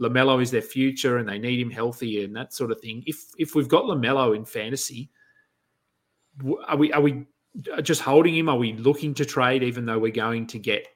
[0.00, 3.02] Lamelo is their future and they need him healthy and that sort of thing.
[3.06, 5.10] If if we've got Lamelo in fantasy,
[6.66, 7.26] are we are we
[7.82, 8.48] just holding him?
[8.48, 10.86] Are we looking to trade even though we're going to get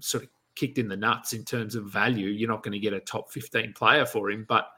[0.00, 2.28] sort of kicked in the nuts in terms of value?
[2.28, 4.68] You're not going to get a top 15 player for him, but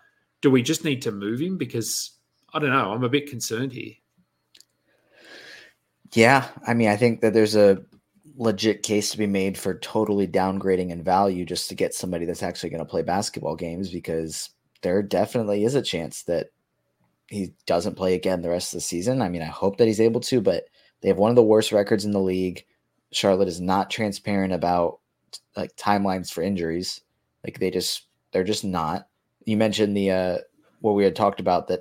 [0.41, 2.19] do we just need to move him because
[2.53, 3.93] I don't know, I'm a bit concerned here.
[6.15, 7.83] Yeah, I mean, I think that there's a
[8.37, 12.43] legit case to be made for totally downgrading in value just to get somebody that's
[12.43, 14.51] actually going to play basketball games because
[14.83, 16.49] there definitely is a chance that
[17.29, 19.23] he doesn't play again the rest of the season.
[19.23, 20.65] I mean, I hope that he's able to, but
[21.01, 22.65] they have one of the worst records in the league.
[23.13, 25.01] Charlotte is not transparent about
[25.57, 27.01] like timelines for injuries.
[27.45, 29.09] Like they just they're just not.
[29.47, 30.39] You mentioned the uh
[30.81, 31.81] what we had talked about that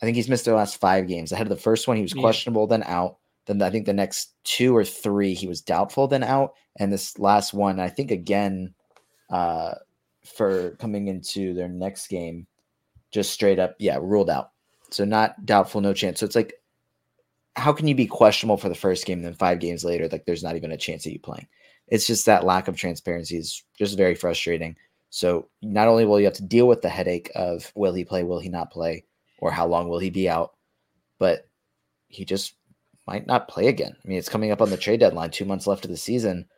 [0.00, 1.32] I think he's missed their last five games.
[1.32, 2.20] Ahead of the first one, he was Yeah.
[2.22, 3.18] questionable, then out.
[3.46, 6.54] Then I think the next two or three he was doubtful, then out.
[6.78, 8.74] And this last one, I think again,
[9.30, 9.74] uh,
[10.24, 12.46] for coming into their next game,
[13.10, 14.52] just straight up, yeah, ruled out.
[14.90, 16.20] So not doubtful, no chance.
[16.20, 16.54] So it's like,
[17.56, 20.24] how can you be questionable for the first game, and then five games later, like
[20.24, 21.48] there's not even a chance of you playing?
[21.88, 24.76] It's just that lack of transparency is just very frustrating.
[25.10, 28.22] So not only will you have to deal with the headache of will he play,
[28.22, 29.04] will he not play,
[29.38, 30.54] or how long will he be out,
[31.18, 31.46] but
[32.08, 32.54] he just
[33.06, 33.96] might not play again.
[34.04, 36.48] I mean, it's coming up on the trade deadline, two months left of the season.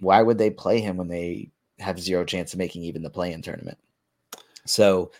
[0.00, 3.32] Why would they play him when they have zero chance of making even the play
[3.32, 3.78] in tournament?
[4.66, 5.12] So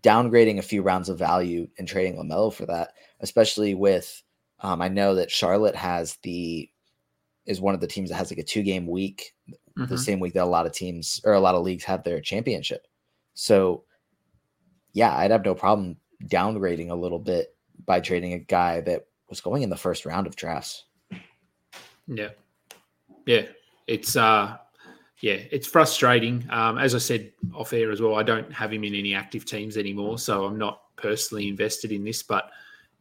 [0.00, 4.22] downgrading a few rounds of value and trading Lamelo for that, especially with
[4.62, 6.70] um, I know that Charlotte has the
[7.46, 9.34] is one of the teams that has like a two game week,
[9.76, 9.98] the Mhm.
[9.98, 12.86] same week that a lot of teams or a lot of leagues have their championship.
[13.34, 13.84] So
[14.92, 19.40] yeah, I'd have no problem downgrading a little bit by trading a guy that was
[19.40, 20.84] going in the first round of drafts.
[22.06, 22.30] Yeah.
[23.24, 23.46] Yeah.
[23.86, 24.58] It's uh
[25.22, 26.46] yeah, it's frustrating.
[26.48, 29.44] Um, as I said off air as well, I don't have him in any active
[29.44, 32.50] teams anymore, so I'm not personally invested in this, but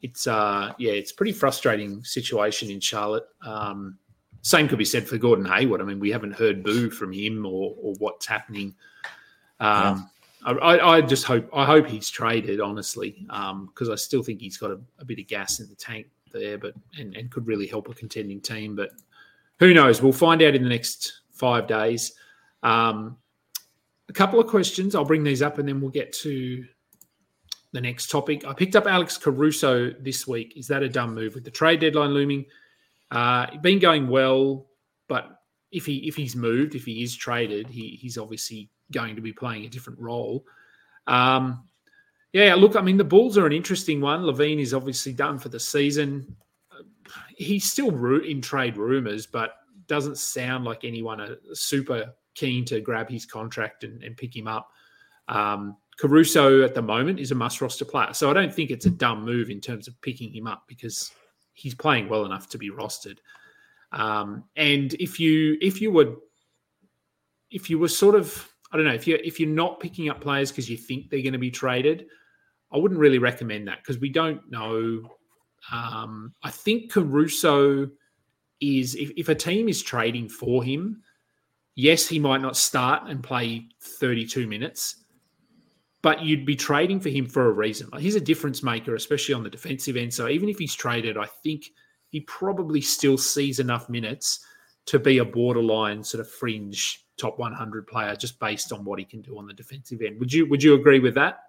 [0.02, 3.28] it's uh yeah, it's a pretty frustrating situation in Charlotte.
[3.46, 3.98] Um
[4.42, 5.82] same could be said for Gordon Hayward.
[5.82, 8.76] I mean, we haven't heard boo from him or or what's happening.
[9.60, 10.10] Um
[10.46, 14.40] I, I I just hope I hope he's traded, honestly, Um, because I still think
[14.40, 17.48] he's got a, a bit of gas in the tank there, but and, and could
[17.48, 18.76] really help a contending team.
[18.76, 18.92] But
[19.60, 20.02] who knows?
[20.02, 22.14] We'll find out in the next five days.
[22.64, 23.18] Um,
[24.08, 24.96] a couple of questions.
[24.96, 26.66] I'll bring these up and then we'll get to
[27.72, 28.46] the next topic.
[28.46, 30.54] I picked up Alex Caruso this week.
[30.56, 32.46] Is that a dumb move with the trade deadline looming?
[33.12, 34.68] Uh, been going well,
[35.08, 39.22] but if he if he's moved, if he is traded, he, he's obviously going to
[39.22, 40.44] be playing a different role.
[41.06, 41.69] Um,
[42.34, 44.22] yeah, look, I mean, the Bulls are an interesting one.
[44.22, 46.36] LaVine is obviously done for the season.
[47.36, 49.56] He's still in trade rumors, but
[49.88, 54.48] doesn't sound like anyone are super keen to grab his contract and, and pick him
[54.48, 54.70] up.
[55.28, 58.14] Um, Caruso at the moment is a must roster player.
[58.14, 61.12] So I don't think it's a dumb move in terms of picking him up because
[61.54, 63.18] he's playing well enough to be rostered.
[63.92, 66.16] Um, and if you if you were
[67.52, 70.22] if you were sort of I don't know if you if you're not picking up
[70.22, 72.06] players because you think they're going to be traded,
[72.72, 75.02] I wouldn't really recommend that because we don't know.
[75.72, 77.90] Um, I think Caruso
[78.62, 81.02] is if, if a team is trading for him,
[81.76, 85.04] yes, he might not start and play 32 minutes,
[86.02, 87.90] but you'd be trading for him for a reason.
[87.98, 90.14] He's a difference maker, especially on the defensive end.
[90.14, 91.72] So even if he's traded, I think
[92.10, 94.46] he probably still sees enough minutes
[94.90, 99.06] to be a borderline sort of fringe top 100 player just based on what he
[99.06, 100.20] can do on the defensive end.
[100.20, 101.44] Would you would you agree with that?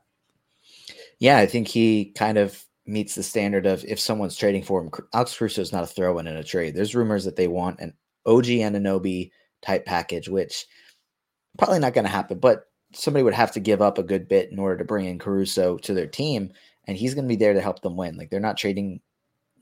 [1.18, 4.90] Yeah, I think he kind of meets the standard of if someone's trading for him.
[5.14, 6.74] Alex Caruso is not a throw in a trade.
[6.74, 7.94] There's rumors that they want an
[8.26, 9.30] OG Anunoby
[9.62, 10.66] type package, which
[11.56, 14.50] probably not going to happen, but somebody would have to give up a good bit
[14.50, 16.52] in order to bring in Caruso to their team,
[16.86, 18.18] and he's going to be there to help them win.
[18.18, 19.00] Like they're not trading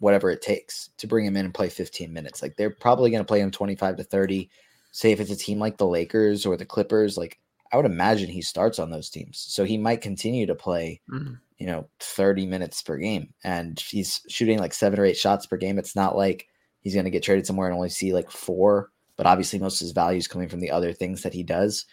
[0.00, 2.42] whatever it takes to bring him in and play 15 minutes.
[2.42, 4.50] Like they're probably going to play him 25 to 30.
[4.92, 7.38] Say if it's a team like the Lakers or the Clippers, like
[7.72, 9.38] I would imagine he starts on those teams.
[9.38, 11.34] So he might continue to play, mm-hmm.
[11.58, 13.34] you know, 30 minutes per game.
[13.44, 15.78] And he's shooting like seven or eight shots per game.
[15.78, 16.48] It's not like
[16.80, 19.86] he's going to get traded somewhere and only see like four, but obviously most of
[19.86, 21.84] his value is coming from the other things that he does.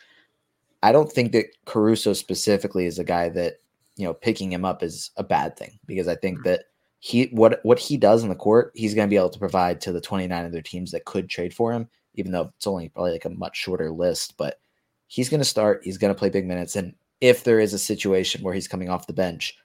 [0.81, 3.55] I don't think that Caruso specifically is a guy that
[3.97, 6.49] you know picking him up is a bad thing because I think mm-hmm.
[6.49, 6.65] that
[7.05, 9.79] he what what he does in the court he's going to be able to provide
[9.79, 13.11] to the 29 other teams that could trade for him even though it's only probably
[13.11, 14.59] like a much shorter list but
[15.05, 17.79] he's going to start he's going to play big minutes and if there is a
[17.79, 19.55] situation where he's coming off the bench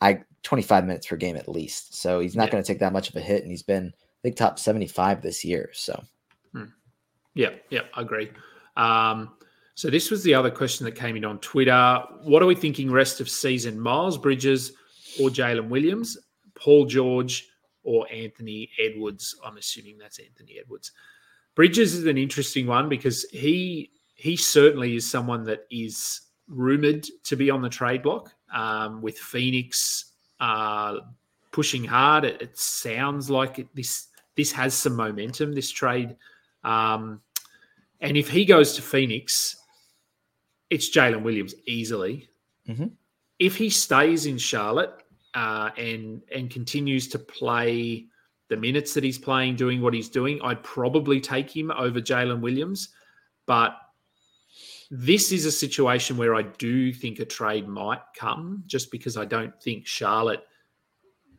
[0.00, 2.52] I 25 minutes per game at least so he's not yeah.
[2.52, 5.22] going to take that much of a hit and he's been I think top 75
[5.22, 6.00] this year so
[6.52, 6.66] hmm.
[7.34, 8.30] yeah yeah I agree
[8.76, 9.32] um
[9.74, 12.02] so this was the other question that came in on Twitter.
[12.22, 13.78] What are we thinking rest of season?
[13.78, 14.72] Miles Bridges
[15.20, 16.16] or Jalen Williams,
[16.56, 17.48] Paul George
[17.82, 19.38] or Anthony Edwards?
[19.44, 20.92] I'm assuming that's Anthony Edwards.
[21.54, 27.36] Bridges is an interesting one because he he certainly is someone that is rumored to
[27.36, 30.96] be on the trade block um, with Phoenix uh,
[31.52, 32.24] pushing hard.
[32.24, 35.54] It, it sounds like it, this this has some momentum.
[35.54, 36.16] This trade,
[36.64, 37.20] um,
[38.00, 39.56] and if he goes to Phoenix,
[40.70, 42.28] it's Jalen Williams easily.
[42.68, 42.88] Mm-hmm.
[43.38, 45.02] If he stays in Charlotte
[45.36, 48.06] uh, and and continues to play
[48.48, 52.40] the minutes that he's playing, doing what he's doing, I'd probably take him over Jalen
[52.40, 52.88] Williams.
[53.44, 53.76] But
[54.90, 59.24] this is a situation where I do think a trade might come, just because I
[59.24, 60.46] don't think Charlotte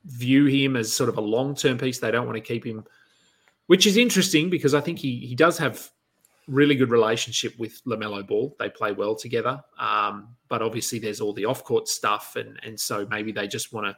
[0.06, 2.00] view him as sort of a long term piece.
[2.00, 2.86] They don't want to keep him,
[3.66, 5.90] which is interesting because I think he he does have
[6.48, 8.56] really good relationship with LaMelo Ball.
[8.60, 9.62] They play well together.
[9.78, 12.36] Um, but obviously, there's all the off court stuff.
[12.36, 13.98] And, and so maybe they just want to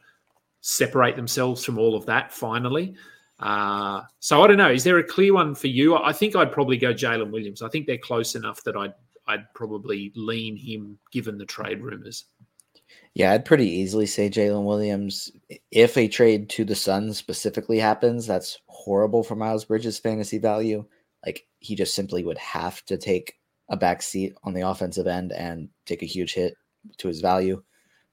[0.62, 2.96] separate themselves from all of that finally.
[3.40, 4.72] Uh, so I don't know.
[4.72, 5.96] Is there a clear one for you?
[5.96, 7.62] I think I'd probably go Jalen Williams.
[7.62, 8.94] I think they're close enough that I'd,
[9.28, 12.26] I'd probably lean him given the trade rumors.
[13.14, 15.32] Yeah, I'd pretty easily say Jalen Williams.
[15.72, 20.86] If a trade to the Suns specifically happens, that's horrible for Miles Bridges' fantasy value.
[21.60, 23.36] He just simply would have to take
[23.70, 26.56] a back seat on the offensive end and take a huge hit
[26.98, 27.62] to his value.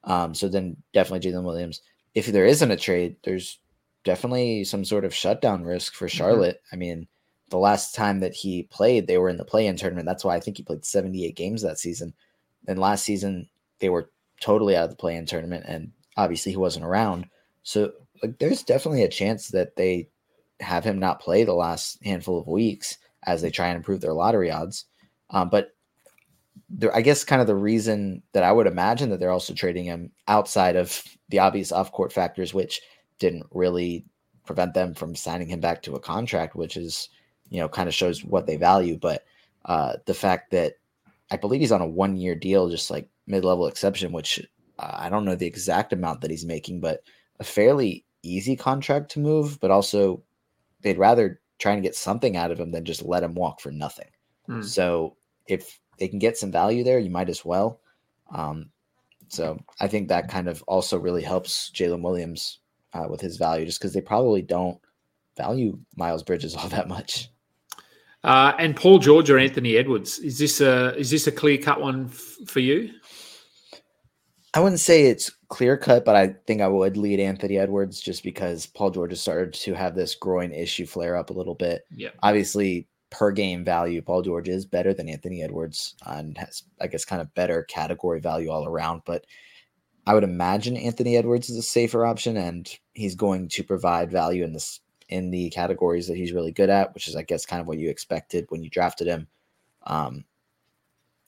[0.05, 1.81] Um, so then definitely Jalen Williams.
[2.15, 3.59] If there isn't a trade, there's
[4.05, 6.17] definitely some sort of shutdown risk for mm-hmm.
[6.17, 6.57] Charlotte.
[6.57, 6.75] Mm-hmm.
[6.75, 7.09] I mean,
[7.51, 10.07] the last time that he played, they were in the play-in tournament.
[10.07, 12.15] That's why I think he played 78 games that season.
[12.67, 16.85] And last season, they were totally out of the play-in tournament, and obviously he wasn't
[16.85, 17.29] around.
[17.63, 20.09] So like, there's definitely a chance that they
[20.61, 24.13] have him not play the last handful of weeks as they try and improve their
[24.13, 24.87] lottery odds.
[25.31, 25.71] Um, but
[26.69, 29.85] there, I guess kind of the reason that I would imagine that they're also trading
[29.85, 32.81] him outside of the obvious off court factors, which
[33.19, 34.05] didn't really
[34.45, 37.09] prevent them from signing him back to a contract, which is,
[37.51, 38.97] you know, kind of shows what they value.
[38.97, 39.25] But
[39.65, 40.75] uh, the fact that
[41.31, 44.41] I believe he's on a one year deal, just like mid level exception, which
[44.79, 47.03] uh, I don't know the exact amount that he's making, but
[47.41, 50.23] a fairly easy contract to move, but also
[50.83, 53.71] they'd rather try to get something out of him than just let him walk for
[53.71, 54.09] nothing.
[54.47, 54.63] Hmm.
[54.63, 55.17] So
[55.47, 57.81] if they can get some value there, you might as well.
[58.35, 58.71] Um,
[59.29, 62.61] so I think that kind of also really helps Jalen Williams
[62.93, 64.79] uh, with his value, just because they probably don't
[65.37, 67.31] value Miles Bridges all that much.
[68.25, 71.81] Uh, and Paul George or Anthony Edwards is this a is this a clear cut
[71.81, 72.91] one f- for you?
[74.57, 78.23] I wouldn't say it's clear cut, but I think I would lead Anthony Edwards just
[78.23, 81.83] because Paul George has started to have this groin issue flare up a little bit.
[81.95, 82.09] Yeah.
[82.23, 87.05] Obviously, per game value, Paul George is better than Anthony Edwards and has, I guess,
[87.05, 89.03] kind of better category value all around.
[89.05, 89.27] But
[90.07, 94.43] I would imagine Anthony Edwards is a safer option, and he's going to provide value
[94.43, 97.61] in this in the categories that he's really good at, which is, I guess, kind
[97.61, 99.29] of what you expected when you drafted him.
[99.83, 100.25] Um,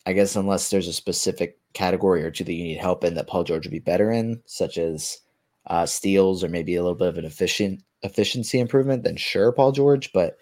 [0.09, 3.27] I guess unless there's a specific category or two that you need help in that
[3.27, 5.19] Paul George would be better in, such as
[5.67, 9.71] uh, steals or maybe a little bit of an efficient efficiency improvement, then sure, Paul
[9.71, 10.11] George.
[10.15, 10.39] But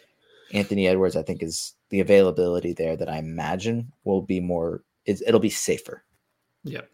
[0.52, 4.84] Anthony Edwards, I think, is the availability there that I imagine will be more.
[5.04, 6.04] It'll be safer.
[6.62, 6.88] Yep.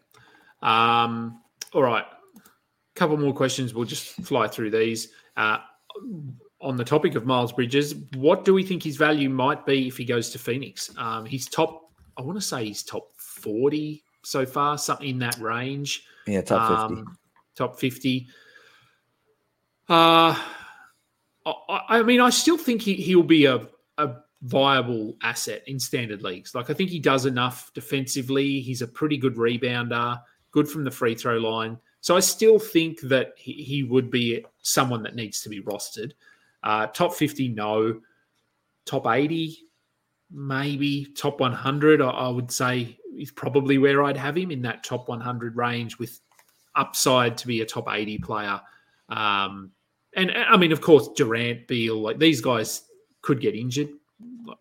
[0.63, 2.05] Um, all right.
[2.95, 3.75] Couple more questions.
[3.75, 5.09] We'll just fly through these.
[5.37, 5.59] Uh,
[6.59, 9.95] on the topic of Miles Bridges, what do we think his value might be if
[9.95, 10.89] he goes to Phoenix?
[10.97, 11.82] Um, he's top.
[12.17, 16.05] I want to say he's top forty so far, something in that range.
[16.25, 16.91] Yeah, top.
[16.91, 17.17] Um,
[17.55, 18.27] top 50.
[19.89, 20.35] Uh,
[21.45, 26.21] I, I mean, I still think he, he'll be a, a viable asset in standard
[26.21, 26.55] leagues.
[26.55, 28.61] Like, I think he does enough defensively.
[28.61, 30.19] He's a pretty good rebounder,
[30.51, 31.77] good from the free throw line.
[32.01, 36.13] So I still think that he, he would be someone that needs to be rostered.
[36.63, 38.01] Uh, top 50, no.
[38.85, 39.57] Top 80,
[40.33, 41.05] maybe.
[41.15, 45.55] Top 100, I, would say is probably where I'd have him in that top 100
[45.55, 46.19] range with
[46.75, 48.59] upside to be a top 80 player.
[49.09, 49.71] Um,
[50.15, 52.83] and I mean, of course, Durant, Beal, like these guys
[53.21, 53.89] could get injured.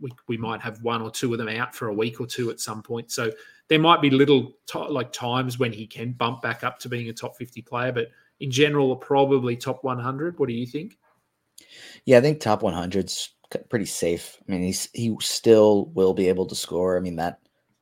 [0.00, 2.50] We, we might have one or two of them out for a week or two
[2.50, 3.11] at some point.
[3.11, 3.30] So
[3.68, 7.08] there might be little t- like times when he can bump back up to being
[7.08, 7.92] a top 50 player.
[7.92, 8.08] But
[8.40, 10.38] in general, probably top 100.
[10.38, 10.96] What do you think?
[12.04, 13.30] Yeah, I think top 100's
[13.70, 14.38] pretty safe.
[14.46, 16.96] I mean, he's he still will be able to score.
[16.96, 17.40] I mean, that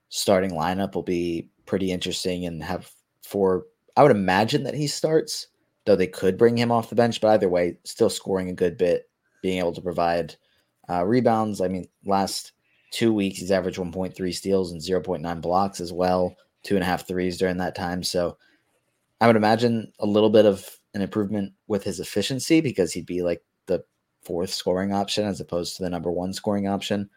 [0.09, 2.91] starting lineup will be pretty interesting and have
[3.23, 3.67] four.
[3.97, 5.49] I would imagine that he starts,
[5.87, 7.21] though they could bring him off the bench.
[7.21, 9.09] But either way, still scoring a good bit,
[9.43, 10.35] being able to provide
[10.89, 11.61] uh, rebounds.
[11.61, 12.53] I mean, last
[12.91, 17.07] two weeks he's averaged 1.3 steals and 0.9 blocks as well, two and a half
[17.07, 18.03] threes during that time.
[18.03, 18.37] So
[19.21, 23.23] I would imagine a little bit of an improvement with his efficiency because he'd be
[23.23, 23.85] like the
[24.23, 27.09] fourth scoring option as opposed to the number one scoring option.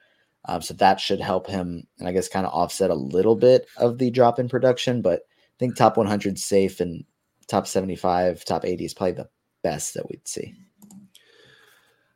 [0.45, 3.65] Um, so that should help him, and I guess kind of offset a little bit
[3.77, 5.01] of the drop in production.
[5.01, 7.05] But I think top 100 safe and
[7.47, 9.29] top 75, top 80 is probably the
[9.61, 10.53] best that we'd see.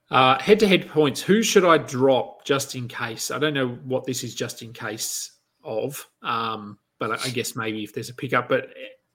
[0.09, 1.21] Head to head points.
[1.21, 3.31] Who should I drop just in case?
[3.31, 5.31] I don't know what this is just in case
[5.63, 8.49] of, um, but I guess maybe if there's a pickup.
[8.49, 8.69] But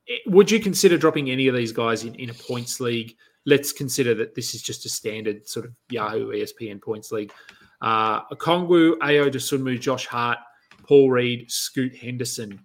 [0.09, 3.17] eh, would you consider dropping any of these guys in, in a points league?
[3.45, 7.33] Let's consider that this is just a standard sort of Yahoo ESPN points league.
[7.81, 10.39] Uh, Okongwu, Ayo Dosunmu, Josh Hart,
[10.85, 12.61] Paul Reed, Scoot Henderson.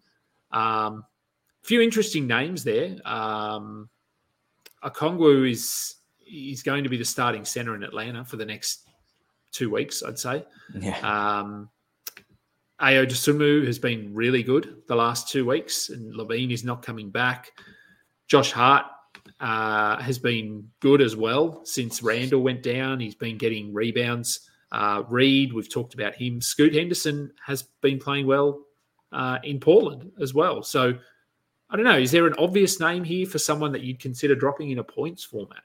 [0.51, 1.03] Um,
[1.63, 2.95] few interesting names there.
[3.05, 3.89] Um,
[4.83, 5.95] Okongwu is
[6.29, 8.87] is going to be the starting center in Atlanta for the next
[9.51, 10.45] two weeks, I'd say.
[10.77, 10.99] Yeah.
[10.99, 11.69] Um,
[13.65, 17.51] has been really good the last two weeks, and LaVine is not coming back.
[18.27, 18.85] Josh Hart
[19.39, 22.99] uh, has been good as well since Randall went down.
[22.99, 24.49] He's been getting rebounds.
[24.71, 26.41] Uh, Reed, we've talked about him.
[26.41, 28.61] Scoot Henderson has been playing well
[29.11, 30.63] uh, in Portland as well.
[30.63, 30.93] So
[31.69, 31.97] I don't know.
[31.97, 35.23] Is there an obvious name here for someone that you'd consider dropping in a points
[35.23, 35.63] format?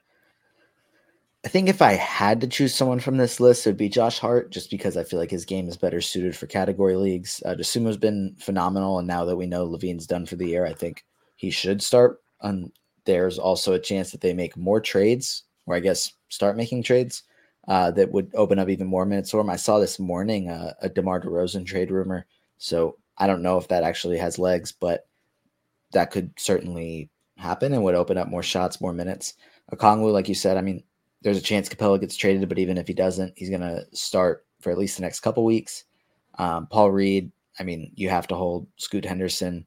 [1.45, 4.17] I think if I had to choose someone from this list, it would be Josh
[4.17, 7.43] Hart, just because I feel like his game is better suited for category leagues.
[7.45, 10.73] Uh, Dosunmu's been phenomenal, and now that we know LaVine's done for the year, I
[10.73, 11.03] think
[11.35, 12.21] he should start.
[12.39, 12.71] And
[13.05, 17.23] there's also a chance that they make more trades, or I guess start making trades
[17.67, 19.49] uh, that would open up even more minutes for him.
[19.49, 22.25] I saw this morning uh, a DeMar DeRozan trade rumor,
[22.57, 25.07] so I don't know if that actually has legs, but
[25.91, 29.35] that could certainly happen and would open up more shots, more minutes.
[29.69, 30.83] A Okongwu, like you said, I mean,
[31.21, 34.45] there's a chance Capela gets traded, but even if he doesn't, he's going to start
[34.59, 35.85] for at least the next couple weeks.
[36.37, 39.65] Um, Paul Reed, I mean, you have to hold Scoot Henderson.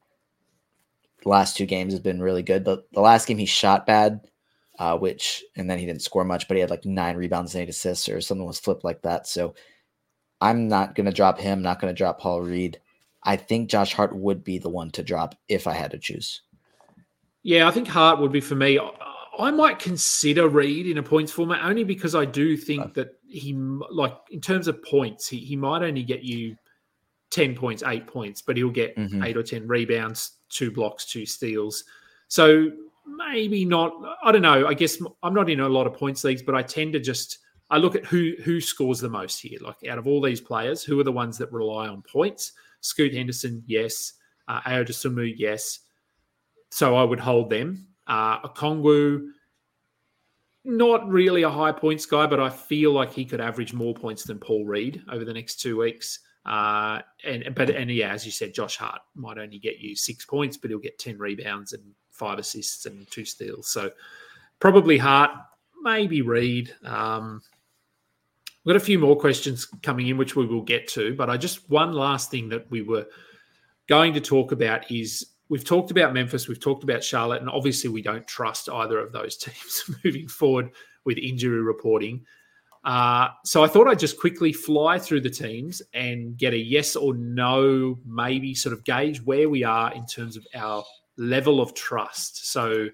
[1.27, 2.63] The last two games have been really good.
[2.63, 4.21] The, the last game he shot bad,
[4.79, 7.63] uh, which, and then he didn't score much, but he had like nine rebounds and
[7.63, 9.27] eight assists or something was flipped like that.
[9.27, 9.53] So
[10.39, 12.79] I'm not going to drop him, not going to drop Paul Reed.
[13.23, 16.43] I think Josh Hart would be the one to drop if I had to choose.
[17.43, 18.79] Yeah, I think Hart would be for me.
[19.37, 23.53] I might consider Reed in a points format only because I do think that he,
[23.53, 26.55] like, in terms of points, he, he might only get you
[27.29, 29.25] 10 points, eight points, but he'll get Mhm.
[29.25, 31.83] eight or 10 rebounds, two blocks, two steals.
[32.29, 32.71] So
[33.05, 34.67] maybe not, I don't know.
[34.67, 37.39] I guess I'm not in a lot of points leagues, but I tend to just,
[37.69, 39.59] I look at who who scores the most here.
[39.61, 42.53] Like out of all these players, who are the ones that rely on points?
[42.81, 44.13] Scoot Henderson, yes.
[44.47, 45.79] Uh, Ayo Dosunmu, yes.
[46.71, 47.87] So I would hold them.
[48.07, 49.31] Uh, Okongwu,
[50.63, 54.23] not really a high points guy, but I feel like he could average more points
[54.23, 56.19] than Paul Reed over the next two weeks.
[56.47, 60.25] Uh, and but and yeah, as you said, Josh Hart might only get you six
[60.25, 63.67] points, but he'll get ten rebounds and five assists and two steals.
[63.67, 63.91] So
[64.59, 65.31] probably Hart,
[65.81, 66.73] maybe Reed.
[66.85, 67.41] Um,
[68.63, 71.13] we've got a few more questions coming in, which we will get to.
[71.15, 73.07] But I just one last thing that we were
[73.87, 77.89] going to talk about is we've talked about Memphis, we've talked about Charlotte, and obviously
[77.89, 80.71] we don't trust either of those teams moving forward
[81.03, 82.25] with injury reporting.
[82.87, 86.95] Uh, so I thought I'd just quickly fly through the teams and get a yes
[86.95, 90.85] or no, maybe sort of gauge where we are in terms of our
[91.17, 92.49] level of trust.
[92.49, 92.87] So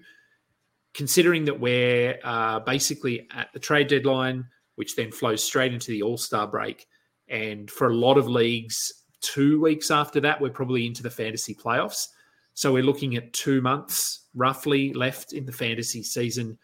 [0.94, 6.02] considering that we're uh, basically at the trade deadline, which then flows straight into the
[6.02, 6.86] All Star break,
[7.28, 11.54] and for a lot of leagues, two weeks after that, we're probably into the fantasy
[11.54, 12.08] playoffs.
[12.54, 16.58] So we're looking at two months roughly left in the fantasy season.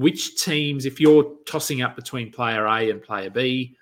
[0.00, 3.76] Which teams, if you're tossing up between player A and player B,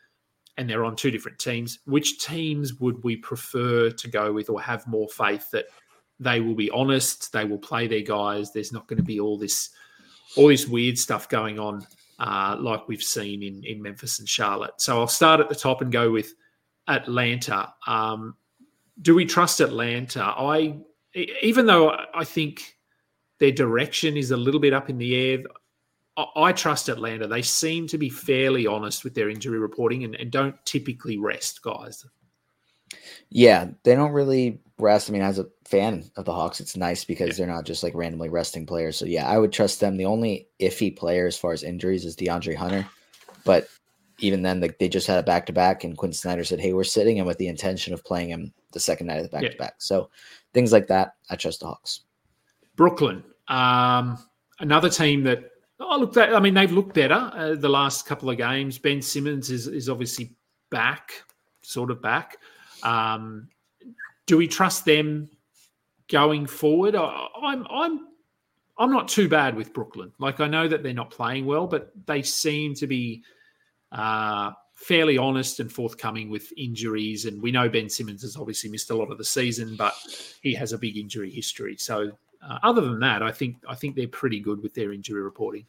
[0.56, 4.60] and they're on two different teams, which teams would we prefer to go with or
[4.60, 5.66] have more faith that
[6.18, 9.38] they will be honest, they will play their guys, there's not going to be all
[9.38, 9.70] this
[10.36, 11.86] all this weird stuff going on
[12.18, 14.80] uh, like we've seen in, in Memphis and Charlotte.
[14.80, 16.34] So I'll start at the top and go with
[16.88, 17.72] Atlanta.
[17.86, 18.34] Um,
[19.00, 20.24] do we trust Atlanta?
[20.24, 20.78] I
[21.42, 22.76] even though I think
[23.38, 25.38] their direction is a little bit up in the air,
[26.36, 27.28] I, trust Atlanta.
[27.28, 31.62] They seem to be fairly honest with their injury reporting and, and don't typically rest
[31.62, 32.04] guys.
[33.30, 35.08] Yeah, they don't really rest.
[35.08, 37.94] I mean, as a fan of the Hawks, it's nice because they're not just like
[37.94, 38.96] randomly resting players.
[38.96, 39.96] So yeah, I would trust them.
[39.96, 42.86] The only iffy player as far as injuries is DeAndre Hunter,
[43.44, 43.68] but
[44.18, 46.72] even then, like they just had a back to back, and Quin Snyder said, "Hey,
[46.72, 49.50] we're sitting him with the intention of playing him the second night of the back
[49.50, 50.10] to back." So
[50.54, 52.00] things like that, I trust the Hawks.
[52.74, 54.18] Brooklyn, um,
[54.60, 55.50] another team that
[55.80, 58.78] oh look, that I mean they've looked better uh, the last couple of games.
[58.78, 60.36] Ben Simmons is is obviously
[60.70, 61.12] back,
[61.62, 62.38] sort of back.
[62.82, 63.48] Um,
[64.26, 65.28] do we trust them
[66.08, 66.94] going forward?
[66.94, 68.08] I, I'm I'm
[68.78, 70.12] I'm not too bad with Brooklyn.
[70.18, 73.24] Like I know that they're not playing well, but they seem to be
[73.90, 77.24] uh, fairly honest and forthcoming with injuries.
[77.24, 79.94] And we know Ben Simmons has obviously missed a lot of the season, but
[80.40, 81.76] he has a big injury history.
[81.76, 82.12] So
[82.42, 85.66] uh, other than that, I think I think they're pretty good with their injury reporting.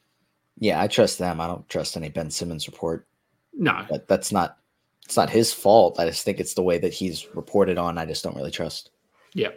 [0.57, 1.39] Yeah, I trust them.
[1.39, 3.07] I don't trust any Ben Simmons report.
[3.53, 4.57] No, but that's not
[5.05, 5.99] it's not his fault.
[5.99, 7.97] I just think it's the way that he's reported on.
[7.97, 8.91] I just don't really trust.
[9.33, 9.49] Yeah.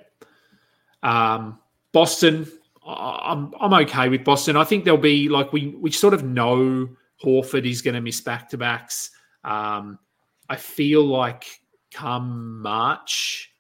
[1.03, 1.59] Um,
[1.93, 2.51] Boston,
[2.87, 4.57] I'm I'm okay with Boston.
[4.57, 6.89] I think there'll be like we we sort of know
[7.23, 9.11] Horford is going to miss back to backs.
[9.45, 9.99] Um,
[10.49, 11.45] I feel like
[11.93, 13.53] come March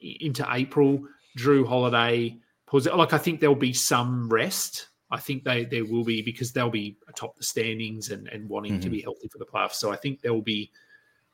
[0.00, 1.00] into April,
[1.38, 2.38] Jrue Holiday.
[2.72, 4.88] Like I think there'll be some rest.
[5.10, 8.72] I think they there will be because they'll be atop the standings and, and wanting
[8.72, 8.80] mm-hmm.
[8.82, 9.74] to be healthy for the playoffs.
[9.74, 10.70] So I think there will be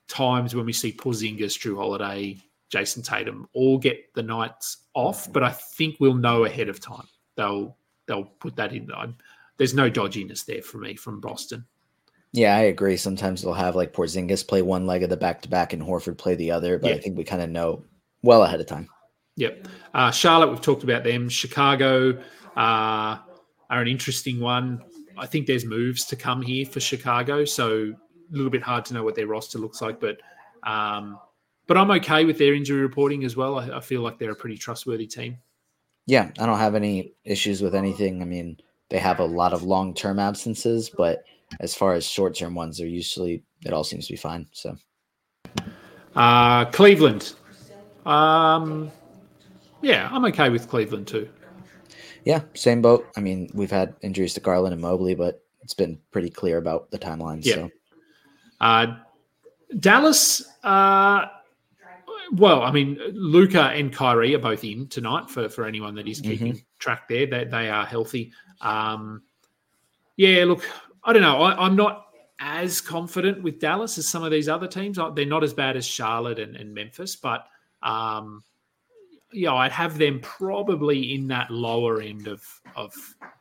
[0.08, 2.38] times when we see Porzingis, Jrue Holiday,
[2.70, 7.06] Jayson Tatum all get the nights off, but I think we'll know ahead of time.
[7.36, 7.76] They'll
[8.06, 8.90] they'll put that in.
[9.56, 11.66] There's no dodginess there for me from Boston.
[12.32, 12.96] Yeah, I agree.
[12.96, 16.16] Sometimes they'll have like Porzingis play one leg of the back to back and Horford
[16.16, 16.96] play the other, but yeah.
[16.96, 17.84] I think we kind of know
[18.22, 18.88] well ahead of time.
[19.36, 19.68] Yep.
[19.94, 21.28] Uh, Charlotte, we've talked about them.
[21.28, 22.18] Chicago
[22.56, 23.18] uh,
[23.70, 24.82] are an interesting one.
[25.16, 27.94] I think there's moves to come here for Chicago, so
[28.32, 30.18] a little bit hard to know what their roster looks like, but
[30.62, 31.18] um,
[31.66, 33.58] but I'm okay with their injury reporting as well.
[33.58, 35.38] I, I feel like they're a pretty trustworthy team.
[36.06, 38.22] Yeah, I don't have any issues with anything.
[38.22, 38.58] I mean,
[38.90, 41.24] they have a lot of long term absences, but
[41.60, 44.46] as far as short term ones, they're usually it all seems to be fine.
[44.52, 44.76] So,
[46.16, 47.34] uh, Cleveland,
[48.04, 48.90] um,
[49.82, 51.28] yeah, I'm okay with Cleveland too.
[52.24, 53.06] Yeah, same boat.
[53.16, 56.90] I mean, we've had injuries to Garland and Mobley, but it's been pretty clear about
[56.90, 57.44] the timeline.
[57.44, 57.54] Yeah.
[57.54, 57.70] So.
[58.60, 58.86] Uh,
[59.78, 61.26] Dallas, uh,
[62.32, 66.20] well, I mean, Luka and Kyrie are both in tonight for, for anyone that is
[66.20, 66.62] keeping mm-hmm.
[66.78, 67.26] track there.
[67.26, 68.32] They, they are healthy.
[68.60, 69.22] Um,
[70.16, 70.64] yeah, look,
[71.04, 71.42] I don't know.
[71.42, 72.06] I, am not
[72.38, 74.98] as confident with Dallas as some of these other teams.
[75.14, 77.46] They're not as bad as Charlotte and, and Memphis, but
[77.82, 78.42] um,
[79.32, 82.44] yeah, I'd have them probably in that lower end of
[82.76, 82.94] of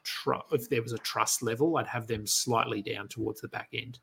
[0.04, 3.70] tr- if there was a trust level, I'd have them slightly down towards the back
[3.74, 4.00] end.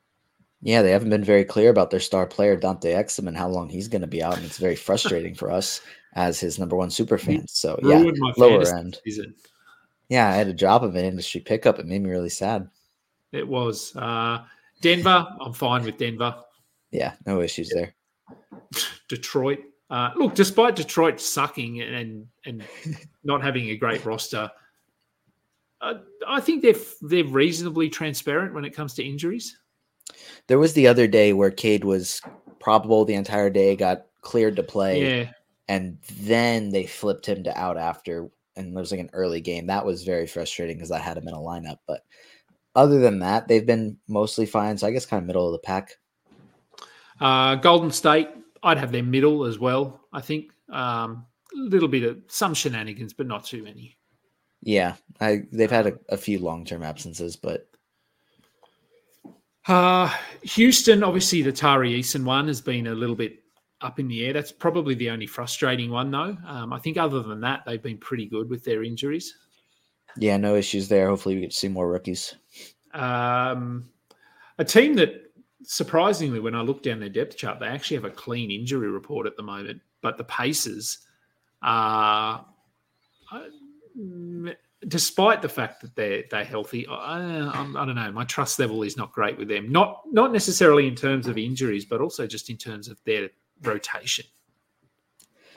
[0.60, 3.68] Yeah, they haven't been very clear about their star player Dante Exum and how long
[3.68, 5.80] he's going to be out, and it's very frustrating for us
[6.14, 7.52] as his number one super fans.
[7.52, 8.98] So yeah, lower end.
[9.04, 9.34] season.
[10.08, 11.78] Yeah, I had a job of an industry pickup.
[11.78, 12.68] It made me really sad.
[13.30, 14.44] It was uh,
[14.80, 15.26] Denver.
[15.40, 16.34] I'm fine with Denver.
[16.90, 17.94] Yeah, no issues there.
[19.08, 19.60] Detroit.
[19.90, 22.64] Uh, look, despite Detroit sucking and and
[23.24, 24.50] not having a great roster,
[25.80, 25.94] uh,
[26.26, 29.58] I think they're they're reasonably transparent when it comes to injuries.
[30.46, 32.20] There was the other day where Cade was
[32.60, 35.30] probable the entire day, got cleared to play, Yeah,
[35.68, 39.66] and then they flipped him to out after, and there was like an early game.
[39.66, 41.78] That was very frustrating because I had him in a lineup.
[41.86, 42.02] But
[42.74, 44.76] other than that, they've been mostly fine.
[44.76, 45.96] So I guess kind of middle of the pack.
[47.20, 48.28] uh, Golden State.
[48.62, 50.00] I'd have their middle as well.
[50.12, 53.96] I think um, a little bit of some shenanigans, but not too many.
[54.62, 57.68] Yeah, I they've had a, a few long term absences, but
[59.66, 60.10] Uh,
[60.42, 63.42] Houston, obviously, the Tari Eason one has been a little bit
[63.82, 64.32] up in the air.
[64.32, 66.36] That's probably the only frustrating one, though.
[66.46, 69.34] Um, I think other than that, they've been pretty good with their injuries.
[70.16, 71.08] yeah, no issues there.
[71.08, 72.34] Hopefully, we get to see more rookies.
[72.94, 73.90] Um,
[74.58, 75.27] a team that
[75.62, 79.26] surprisingly, when I look down their depth chart, they actually have a clean injury report
[79.26, 79.80] at the moment.
[80.00, 80.98] But the Pacers
[81.62, 82.46] are,
[83.32, 84.50] uh,
[84.86, 88.12] despite the fact that they're they're healthy, I, I don't know.
[88.12, 89.72] My trust level is not great with them.
[89.72, 93.30] Not not necessarily in terms of injuries, but also just in terms of their
[93.62, 94.24] rotation.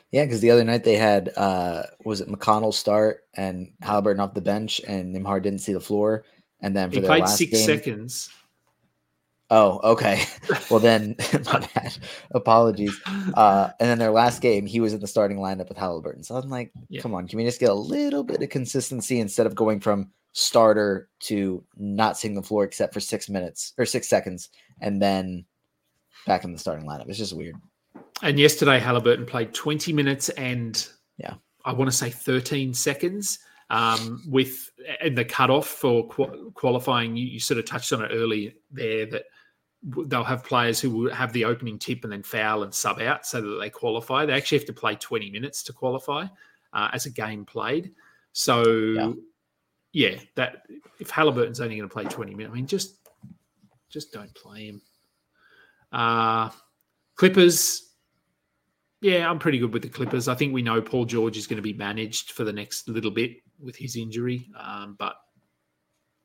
[0.09, 4.33] Yeah, because the other night they had uh was it McConnell start and Halliburton off
[4.33, 6.25] the bench, and Nembhard didn't see the floor,
[6.59, 8.29] and then for He their played last six game, seconds.
[9.53, 10.23] Oh, okay.
[10.71, 11.97] well then, my bad.
[12.31, 12.97] Apologies.
[13.35, 16.23] Uh, and then their last game, he was in the starting lineup with Halliburton.
[16.23, 17.01] So I'm like, Yeah.
[17.01, 20.09] come on, can we just get a little bit of consistency instead of going from
[20.33, 24.49] starter to not seeing the floor except for six minutes or six seconds,
[24.79, 25.45] and then
[26.25, 27.09] back in the starting lineup?
[27.09, 27.55] It's just weird.
[28.23, 30.87] And yesterday, Halliburton played 20 minutes and
[31.17, 31.33] Yeah.
[31.65, 33.39] I want to say 13 seconds
[33.69, 34.69] um, with
[35.01, 37.15] and the cutoff for qu- qualifying.
[37.17, 39.23] You, you sort of touched on it early there that
[39.83, 43.25] they'll have players who will have the opening tip and then foul and sub out
[43.25, 44.25] so that they qualify.
[44.25, 46.25] They actually have to play 20 minutes to qualify
[46.73, 47.91] uh, as a game played.
[48.33, 49.11] So, Yeah.
[49.93, 50.15] yeah.
[50.35, 50.63] that
[50.99, 52.97] if Halliburton's only going to play 20 minutes, I mean, just
[53.89, 54.81] just don't play him.
[55.91, 56.49] Uh,
[57.15, 57.89] Clippers,
[59.01, 60.27] yeah, I'm pretty good with the Clippers.
[60.27, 63.11] I think we know Paul George is going to be managed for the next little
[63.11, 65.15] bit with his injury, um, but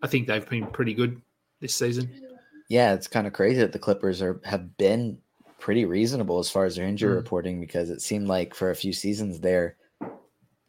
[0.02, 1.20] I think they've been pretty good
[1.60, 2.35] this season.
[2.68, 5.18] Yeah, it's kind of crazy that the Clippers are have been
[5.58, 7.16] pretty reasonable as far as their injury Mm.
[7.16, 9.76] reporting because it seemed like for a few seasons there,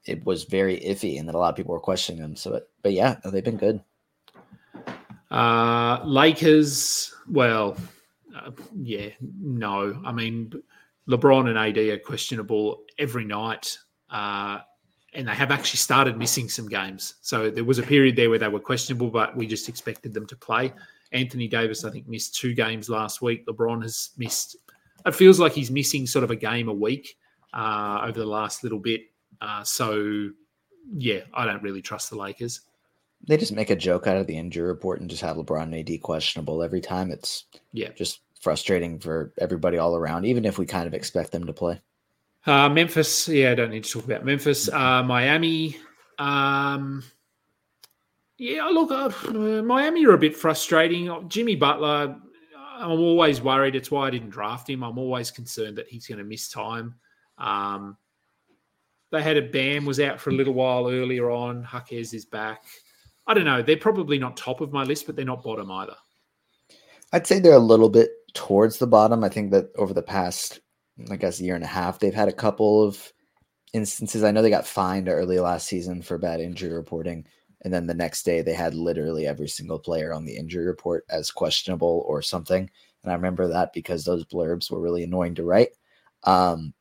[0.06, 2.36] it was very iffy and that a lot of people were questioning them.
[2.36, 3.82] So, but, but yeah, they've been good.
[5.30, 7.76] Uh, Lakers, well,
[8.36, 10.02] uh, yeah, no.
[10.06, 10.54] I mean,
[11.10, 13.78] LeBron and AD are questionable every night,
[14.10, 14.60] uh,
[15.14, 17.16] and they have actually started missing some games.
[17.22, 20.26] So there was a period there where they were questionable, but we just expected them
[20.28, 20.74] to play.
[21.12, 23.46] Anthony Davis, I think, missed two games last week.
[23.48, 24.58] LeBron has missed.
[25.06, 27.18] It feels like he's missing sort of a game a week
[27.54, 29.02] uh, over the last little bit.
[29.42, 30.30] Uh, so,
[30.96, 32.62] yeah, I don't really trust the Lakers.
[33.28, 35.76] They just make a joke out of the injury report and just have LeBron and
[35.90, 37.12] AD questionable every time.
[37.12, 37.90] It's Yeah.
[37.90, 41.82] just frustrating for everybody all around, even if we kind of expect them to play.
[42.46, 44.70] Uh, Memphis, yeah, I don't need to talk about Memphis.
[44.70, 45.78] Uh, Miami,
[46.20, 47.04] um,
[48.38, 51.28] yeah, look, uh, Miami are a bit frustrating.
[51.30, 52.16] Jimmy Butler,
[52.78, 53.76] I'm always worried.
[53.76, 54.84] It's why I didn't draft him.
[54.84, 56.96] I'm always concerned that he's going to miss time.
[57.38, 57.98] Um,
[59.12, 61.68] they had a Bam was out for a little while earlier on.
[61.72, 62.66] Jaquez is back.
[63.26, 63.62] I don't know.
[63.62, 65.96] They're probably not top of my list, but they're not bottom either.
[67.14, 69.24] I'd say they're a little bit towards the bottom.
[69.24, 70.60] I think that over the past,
[71.10, 73.12] I guess, year and a half, they've had a couple of
[73.74, 74.24] instances.
[74.24, 77.26] I know they got fined early last season for bad injury reporting.
[77.62, 81.06] And then the next day, they had literally every single player on the injury report
[81.10, 82.70] as questionable or something.
[83.04, 85.70] And I remember that because those blurbs were really annoying to write.
[86.24, 86.74] Um,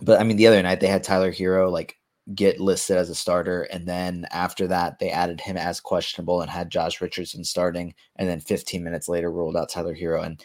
[0.00, 1.98] but I mean, the other night they had Tyler Herro like
[2.34, 6.50] get listed as a starter, and then after that they added him as questionable and
[6.50, 10.24] had Josh Richardson starting, and then 15 minutes later ruled out Tyler Herro.
[10.24, 10.44] And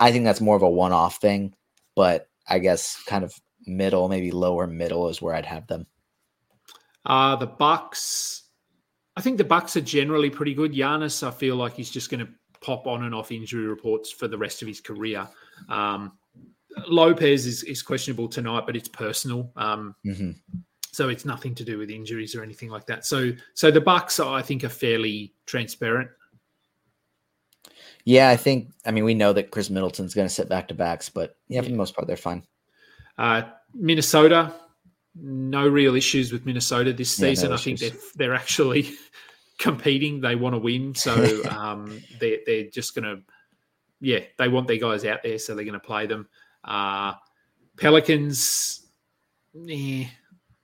[0.00, 1.54] I think that's more of a one-off thing,
[1.94, 3.34] but I guess kind of
[3.66, 5.86] middle, maybe lower middle is where I'd have them.
[7.04, 8.41] Uh, the Bucks,
[9.16, 10.72] I think the Bucks are generally pretty good.
[10.72, 14.28] Giannis, I feel like he's just going to pop on and off injury reports for
[14.28, 15.28] the rest of his career.
[15.68, 16.12] Um,
[16.88, 19.52] Lopez is, is questionable tonight, but it's personal.
[19.56, 20.36] Um, Mhm.
[20.92, 23.04] so it's nothing to do with injuries or anything like that.
[23.04, 26.10] So, so the Bucks, I think, are fairly transparent.
[28.04, 28.70] Yeah, I think.
[28.84, 31.60] I mean, we know that Khris Middleton's going to sit back to backs, but yeah,
[31.60, 32.42] for the most part, they're fine.
[33.18, 33.42] Uh,
[33.74, 34.52] Minnesota,
[35.14, 37.52] no real issues with Minnesota this Yeah, no season.
[37.52, 38.90] I think they're they're actually
[39.58, 40.20] competing.
[40.20, 43.22] They want to win, so um, they're they're just going to,
[44.00, 46.28] yeah, they want their guys out there, so they're going to play them.
[46.64, 47.14] Uh,
[47.76, 48.86] Pelicans,
[49.54, 50.06] yeah,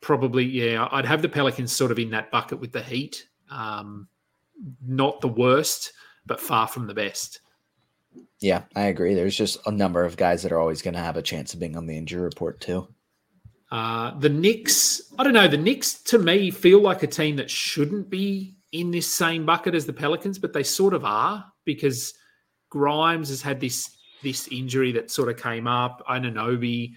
[0.01, 3.27] probably, yeah, I'd have the Pelicans sort of in that bucket with the Heat.
[3.51, 4.09] Um,
[4.87, 5.93] not the worst,
[6.27, 7.41] but far from the best.
[8.41, 9.15] Yeah, I agree.
[9.15, 11.61] There's just a number of guys that are always going to have a chance of
[11.61, 12.89] being on the injury report too.
[13.71, 15.49] Uh, the Knicks, I don't know.
[15.49, 19.75] The Knicks, to me, feel like a team that shouldn't be in this same bucket
[19.75, 22.15] as the Pelicans, but they sort of are because
[22.71, 26.03] Grimes has had this this injury that sort of came up.
[26.09, 26.95] Anunoby,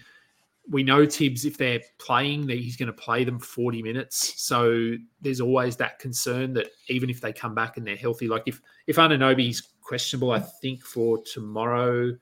[0.68, 4.42] we know Thibs if they're playing, that he's going to play them forty minutes.
[4.42, 8.44] So there's always that concern that even if they come back and they're healthy, like
[8.46, 12.16] if if Anunoby's questionable, I think for tomorrow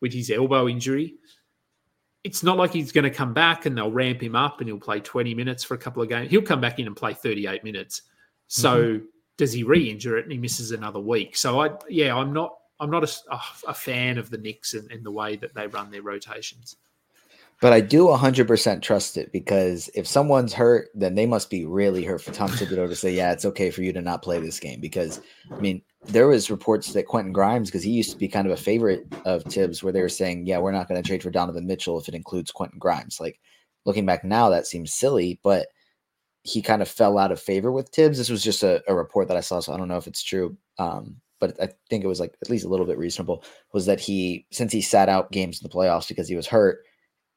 [0.00, 1.14] with his elbow injury,
[2.24, 4.78] it's not like he's going to come back and they'll ramp him up and he'll
[4.78, 6.30] play 20 minutes for a couple of games.
[6.30, 8.02] He'll come back in and play 38 minutes.
[8.48, 9.04] So mm-hmm.
[9.38, 11.36] does he re-injure it and he misses another week?
[11.36, 15.04] So I, yeah, I'm not, I'm not a, a fan of the Knicks and, and
[15.04, 16.76] the way that they run their rotations.
[17.60, 22.04] But I do 100% trust it because if someone's hurt, then they must be really
[22.04, 24.58] hurt for Tom Thibodeau to say, yeah, it's okay for you to not play this
[24.58, 24.80] game.
[24.80, 25.20] Because,
[25.52, 28.52] I mean, there was reports that Quentin Grimes, because he used to be kind of
[28.54, 31.30] a favorite of Thibs, where they were saying, yeah, we're not going to trade for
[31.30, 33.20] Donovan Mitchell if it includes Quentin Grimes.
[33.20, 33.38] Like,
[33.84, 35.68] looking back now, that seems silly, but
[36.42, 38.16] he kind of fell out of favor with Thibs.
[38.16, 40.22] This was just a, a report that I saw, so I don't know if it's
[40.22, 40.56] true.
[40.78, 44.00] Um, but I think it was like at least a little bit reasonable was that
[44.00, 46.84] he, since he sat out games in the playoffs because he was hurt,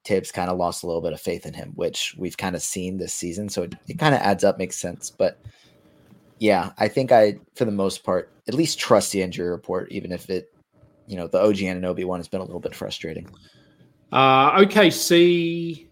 [0.05, 2.61] Thibs kind of lost a little bit of faith in him, which we've kind of
[2.61, 3.49] seen this season.
[3.49, 5.09] So it, it kind of adds up, makes sense.
[5.09, 5.39] But
[6.39, 10.11] yeah, I think I, for the most part, at least trust the injury report, even
[10.11, 10.53] if it,
[11.07, 13.29] you know, the OG Anunoby one has been a little bit frustrating.
[14.11, 15.87] Uh, OKC,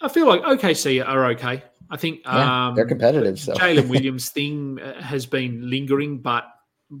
[0.00, 1.62] I feel like OKC are okay.
[1.88, 3.38] I think Yeah, um, they're competitive.
[3.38, 6.44] So Jalen Williams thing uh, has been lingering, but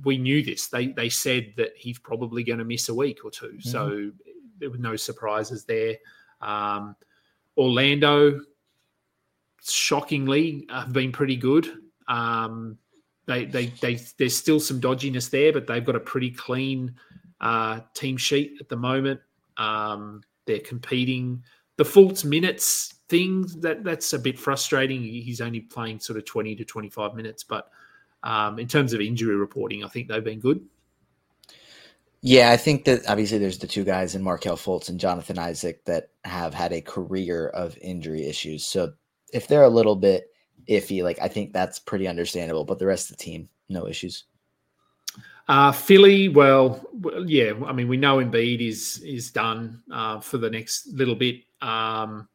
[0.04, 0.68] we knew this.
[0.68, 4.10] They they said that he's probably going to miss a week or 2 so
[4.58, 5.96] there were no surprises there.
[6.40, 6.96] Um,
[7.56, 8.40] Orlando,
[9.62, 11.68] shockingly, have been pretty good.
[12.08, 12.78] Um,
[13.26, 16.94] they, they they there's still some dodginess there, but they've got a pretty clean
[17.40, 19.20] uh, team sheet at the moment.
[19.56, 21.42] Um, they're competing.
[21.76, 25.02] The Fultz minutes thing that that's a bit frustrating.
[25.02, 27.70] He's only playing sort of 20 to 25 minutes, but
[28.22, 30.64] um, in terms of injury reporting, I think they've been good.
[32.26, 35.84] Yeah, I think that obviously there's the two guys in Markelle Fultz and Jonathan Isaac
[35.84, 38.66] that have had a career of injury issues.
[38.66, 38.94] So
[39.32, 40.34] if they're a little bit
[40.68, 42.64] iffy, like I think that's pretty understandable.
[42.64, 44.24] But the rest of the team, no issues.
[45.46, 46.84] Uh, Philly, well,
[47.26, 47.52] yeah.
[47.64, 51.44] I mean, we know Embiid is is done uh, for the next little bit.
[51.62, 52.26] Um,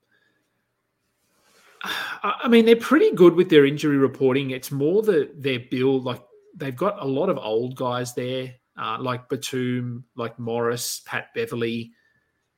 [1.84, 4.52] I mean, they're pretty good with their injury reporting.
[4.52, 6.24] It's more that their build, like
[6.56, 11.92] they've got a lot of old guys there, uh, like Batum, like Morris, Pat Beverley,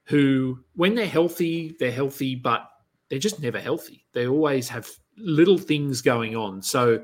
[0.05, 2.67] who, when they're healthy, they're healthy, but
[3.09, 4.05] they're just never healthy.
[4.13, 6.61] They always have little things going on.
[6.61, 7.03] So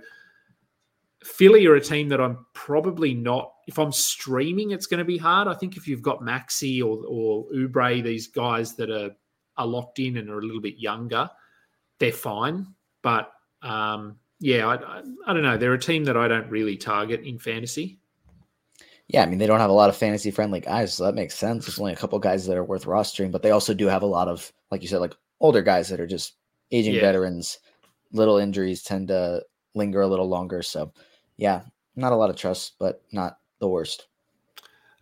[1.23, 3.51] Philly are a team that I'm probably not.
[3.67, 5.47] If I'm streaming, it's going to be hard.
[5.47, 9.11] I think if you've got Maxey or or Oubre, these guys that are
[9.57, 11.29] are locked in and are a little bit younger,
[11.99, 12.67] they're fine.
[13.01, 15.57] But um, yeah, I, I, I don't know.
[15.57, 17.98] They're a team that I don't really target in fantasy.
[19.09, 21.35] Yeah, I mean they don't have a lot of fantasy friendly guys, so that makes
[21.35, 21.65] sense.
[21.65, 24.07] There's only a couple guys that are worth rostering, but they also do have a
[24.07, 26.33] lot of, like you said, like older guys that are just
[26.71, 27.01] aging Yeah.
[27.01, 27.57] veterans.
[28.11, 29.43] Little injuries tend to
[29.73, 30.61] linger a little longer.
[30.61, 30.93] So
[31.37, 31.61] yeah,
[31.95, 34.07] not a lot of trust, but not the worst.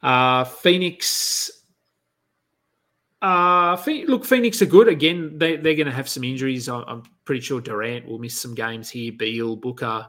[0.01, 1.51] Uh, Phoenix.
[3.21, 3.75] Uh,
[4.07, 4.87] look, Phoenix are good.
[4.87, 6.69] Again, they, they're going to have some injuries.
[6.69, 9.11] I- I'm pretty sure Durant will miss some games here.
[9.11, 10.07] Beal, Booker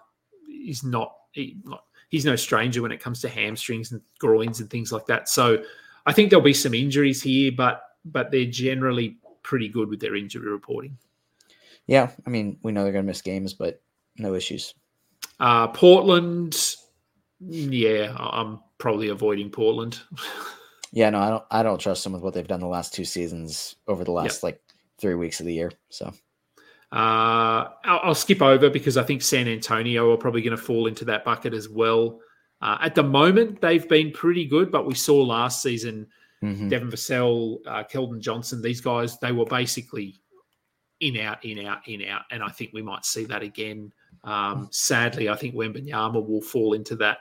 [0.67, 1.85] is not, he, not.
[2.09, 5.29] He's no stranger when it comes to hamstrings and groins and things like that.
[5.29, 5.63] So
[6.07, 10.17] I think there'll be some injuries here, but but they're generally pretty good with their
[10.17, 10.97] injury reporting.
[11.87, 13.83] Yeah, I mean we know they're gonna miss games, but
[14.17, 14.75] no issues.
[15.41, 16.77] Uh, Portland,
[17.41, 20.01] yeah, I'm probably avoiding Portland.
[20.93, 21.45] Yeah, no, I don't.
[21.51, 24.43] I don't trust them with what they've done the last two seasons over the last
[24.43, 24.61] like
[24.99, 25.71] three weeks of the year.
[25.91, 26.13] So
[26.91, 30.87] Uh, I'll, I'll skip over because I think San Antonio are probably going to fall
[30.87, 32.21] into that bucket as well.
[32.63, 36.07] Uh, at the moment, they've been pretty good, but we saw last season
[36.43, 36.69] mhm.
[36.69, 40.17] Devin Vassell, uh, Keldon Johnson, these guys, they were basically
[41.01, 42.23] in, out, in, out, in, out.
[42.31, 43.93] And I think we might see that again.
[44.25, 47.19] Um, sadly, I think Wembanyama will fall into that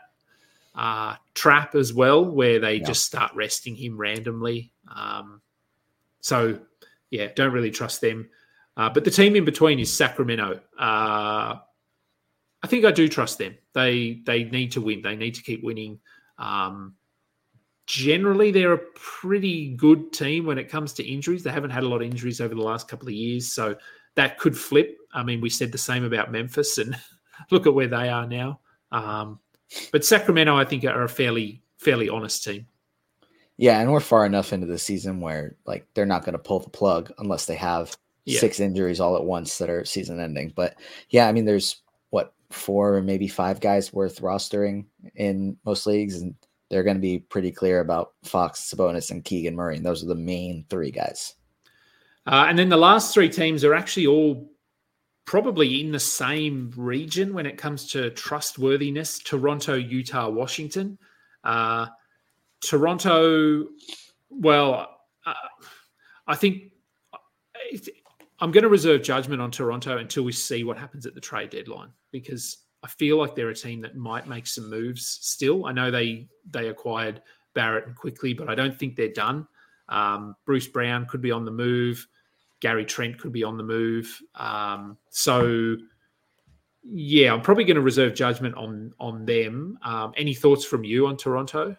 [0.76, 2.86] uh, trap as well, where they Yeah.
[2.86, 4.72] just start resting him randomly.
[4.95, 5.41] Um,
[6.22, 6.59] so,
[7.11, 8.30] yeah, don't really trust them.
[8.78, 10.61] Uh, but the team in between is Sacramento.
[10.78, 11.55] Uh,
[12.63, 13.57] I think I do trust them.
[13.73, 15.01] They they need to win.
[15.01, 15.99] They need to keep winning.
[16.38, 16.95] Um,
[17.88, 21.43] generally, they're a pretty good team when it comes to injuries.
[21.43, 23.75] They haven't had a lot of injuries over the last couple of years, so
[24.15, 24.95] that could flip.
[25.11, 26.95] I mean, we said the same about Memphis, and
[27.51, 28.59] look at where they are now.
[28.91, 29.39] Um,
[29.91, 32.67] but Sacramento, I think, are a fairly fairly honest team.
[33.57, 36.59] Yeah, and we're far enough into the season where like they're not going to pull
[36.59, 37.97] the plug unless they have
[38.28, 38.41] Yeah.
[38.41, 40.51] six injuries all at once that are season ending.
[40.53, 40.75] But
[41.09, 46.21] yeah, I mean, there's what four or maybe five guys worth rostering in most leagues,
[46.21, 46.36] and
[46.69, 49.78] they're going to be pretty clear about Fox, Sabonis, and Keegan Murray.
[49.78, 51.36] And those are the main three guys.
[52.25, 54.51] Uh, and then the last three teams are actually all
[55.23, 60.97] probably in the same region when it comes to trustworthiness Toronto, Utah, Washington.
[61.45, 61.88] Uh,
[62.59, 63.67] Toronto,
[64.30, 65.34] well, uh,
[66.28, 66.73] I think
[67.71, 67.88] it,
[68.39, 71.49] I'm going to reserve judgment on Toronto until we see what happens at the trade
[71.49, 75.65] deadline because I feel like they're a team that might make some moves still.
[75.65, 77.21] I know they they acquired
[77.53, 79.47] Barrett quickly, but I don't think they're done.
[79.89, 82.07] Um, Bruce Brown could be on the move.
[82.59, 84.19] Gary Trent could be on the move.
[84.35, 85.77] Um, so,
[86.83, 89.77] yeah, I'm probably going to reserve judgment on on them.
[89.83, 91.75] Um, any thoughts from you on Toronto?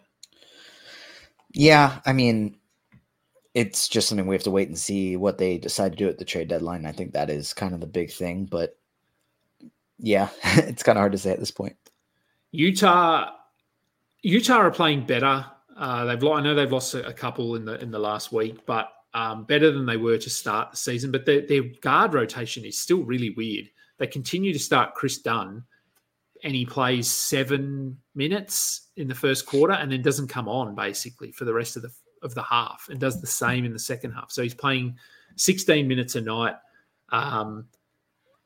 [1.53, 2.57] Yeah, I mean,
[3.59, 6.17] it's just something we have to wait and see what they decide to do at
[6.17, 6.85] the trade deadline.
[6.85, 8.77] I think that is kind of the big thing, but
[9.97, 11.75] yeah, it's kind of hard to say at this point.
[12.51, 13.31] Utah,
[14.21, 15.45] Utah are playing better.
[15.75, 18.65] Uh, they've I know they've lost a, a couple in the in the last week,
[18.65, 21.11] but um, better than they were to start the season.
[21.11, 23.69] But their, their guard rotation is still really weird.
[23.97, 25.65] They continue to start Kris Dunn,
[26.45, 31.33] and he plays seven minutes in the first quarter, and then doesn't come on basically
[31.33, 31.91] for the rest of the
[32.23, 34.31] of the half, and does the same in the second half.
[34.31, 34.97] So he's playing
[35.35, 36.55] 16 minutes a night,
[37.09, 37.65] um,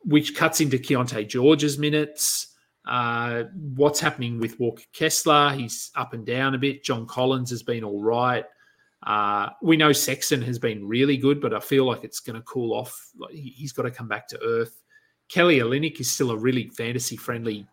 [0.04, 2.48] which cuts into Keyonte George's minutes.
[2.86, 3.44] Uh,
[3.76, 5.52] what's happening with Walker Kessler?
[5.52, 6.84] He's up and down a bit.
[6.84, 8.46] John Collins has been all right.
[9.06, 12.42] Uh, we know Sexton has been really good, but I feel like it's going to
[12.44, 13.10] cool off.
[13.18, 14.82] Like he- he's got to come back to earth.
[15.30, 17.68] Kelly Olynyk is still a really fantasy friendly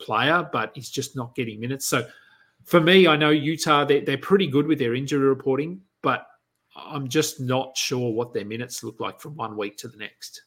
[0.00, 1.86] player, but he's just not getting minutes.
[1.86, 2.06] So
[2.64, 6.26] for me, I know Utah, they're, they're pretty good with their injury reporting, but
[6.76, 10.42] I'm just not sure what their minutes look like from one week to the next.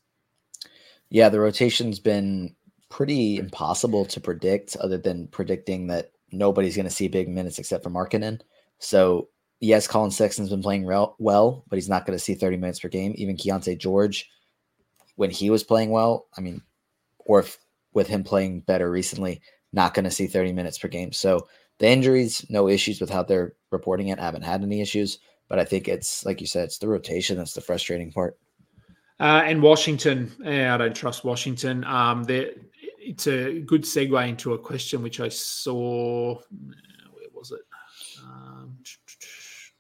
[1.10, 2.56] Yeah, the rotation's been
[2.90, 7.84] pretty impossible to predict, other than predicting that nobody's going to see big minutes except
[7.84, 8.42] for Markkanen.
[8.80, 12.80] So yes, Collin Sexton's been playing well, but he's not going to see 30 minutes
[12.80, 13.14] per game.
[13.16, 14.30] Even Keyonte George,
[15.16, 16.62] when he was playing well, I mean,
[17.20, 17.58] or if,
[17.94, 19.42] with him playing better recently,
[19.74, 21.12] not going to see 30 minutes per game.
[21.12, 21.48] So
[21.80, 24.20] the injuries, no issues with how they're reporting it.
[24.20, 27.54] Haven't had any issues, but I think it's like you said, it's the rotation that's
[27.54, 28.38] the frustrating part.
[29.20, 31.84] Uh, and Washington, eh, I don't trust Washington.
[31.86, 36.36] Um, it's a good segue into a question which I saw.
[36.36, 37.62] Where was it?
[38.24, 38.78] Um,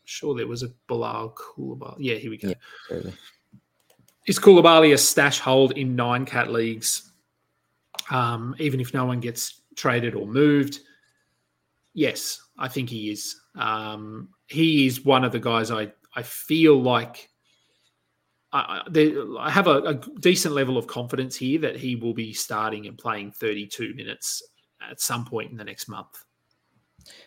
[0.05, 1.97] sure, there was a Bilal Koulibaly.
[1.99, 2.53] Yeah, here we go.
[2.89, 3.11] Yeah.
[4.25, 7.11] Is Koulibaly a stash hold in nine cat leagues?
[8.09, 10.79] Um, even if no one gets traded or moved?
[11.97, 13.35] Yes, I think he is.
[13.55, 17.27] Um, he is one of the guys I, I feel like
[18.53, 22.33] I, there, I have a, a decent level of confidence here that he will be
[22.33, 24.43] starting and playing 32 minutes
[24.87, 26.23] at some point in the next month.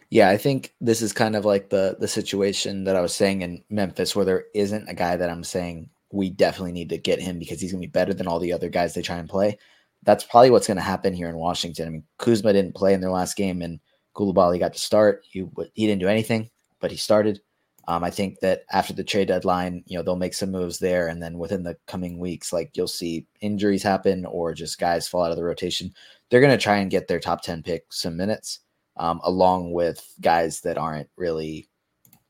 [0.08, 3.42] Yeah, I think this is kind of like the the situation that I was saying
[3.42, 7.20] in Memphis, where there isn't a guy that I'm saying we definitely need to get
[7.20, 9.28] him because he's going to be better than all the other guys they try and
[9.28, 9.58] play.
[10.04, 11.88] That's probably what's going to happen here in Washington.
[11.88, 13.80] I mean, Kuzma didn't play in their last game, and
[14.14, 15.24] Koulibaly got to start.
[15.28, 16.50] He he didn't do anything,
[16.80, 17.40] but he started.
[17.88, 21.08] Um, I think that after the trade deadline, you know, they'll make some moves there,
[21.08, 25.24] and then within the coming weeks, like you'll see injuries happen or just guys fall
[25.24, 25.92] out of the rotation.
[26.28, 28.60] They're going to try and get their top ten pick some minutes
[28.96, 31.68] um, along with guys that aren't really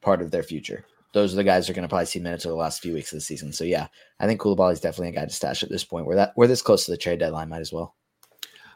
[0.01, 0.87] part of their future.
[1.13, 2.95] Those are the guys that are going to probably see minutes over the last few
[2.95, 3.53] weeks of the season.
[3.53, 3.89] So yeah,
[4.21, 6.07] I think Koulibaly is definitely a guy to stash at this point.
[6.07, 7.97] We're that we're this close to the trade deadline, might as well.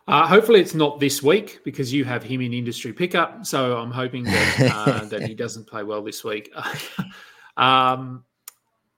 [0.06, 3.46] Uh, hopefully, it's not this week because you have him in industry pickup.
[3.46, 6.52] So I'm hoping that uh, that he doesn't play well this week.
[7.56, 8.24] um,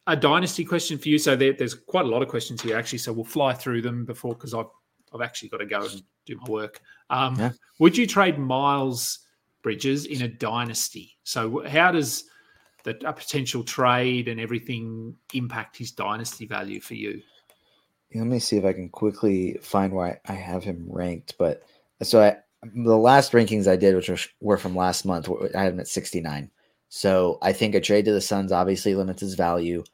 [0.09, 1.19] a dynasty question for you.
[1.19, 2.99] So there, there's quite a lot of questions here actually.
[2.99, 4.67] So we'll fly through them before because I've
[5.15, 6.81] I've actually got to go and do my work.
[7.11, 7.53] Um, Yeah.
[7.79, 9.21] Would you trade Miles
[9.63, 11.17] Bridges in a dynasty?
[11.23, 12.25] So how does
[12.83, 17.23] the a potential trade and everything impact his dynasty value for you?
[18.15, 21.35] Let me see if I can quickly find why I have him ranked.
[21.39, 21.63] But
[22.03, 22.37] so I,
[22.75, 25.89] the last rankings I did, which were, were from last month, I had him at
[25.89, 26.51] 69.
[26.89, 29.85] So I think a trade to the Suns obviously limits his value.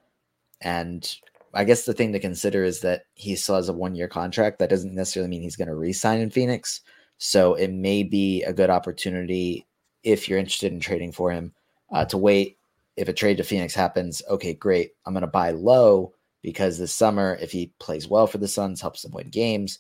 [0.61, 1.11] And
[1.55, 4.59] I guess the thing to consider is that he still has a one year contract.
[4.59, 6.81] That doesn't necessarily mean he's going to re sign in Phoenix.
[7.19, 9.67] So it may be a good opportunity
[10.03, 11.53] if you're interested in trading for him
[11.93, 12.59] uh, to wait.
[12.97, 14.93] If a trade to Phoenix happens, okay, great.
[15.07, 18.81] I'm going to buy low because this summer, if he plays well for the Suns,
[18.81, 19.79] helps them win games,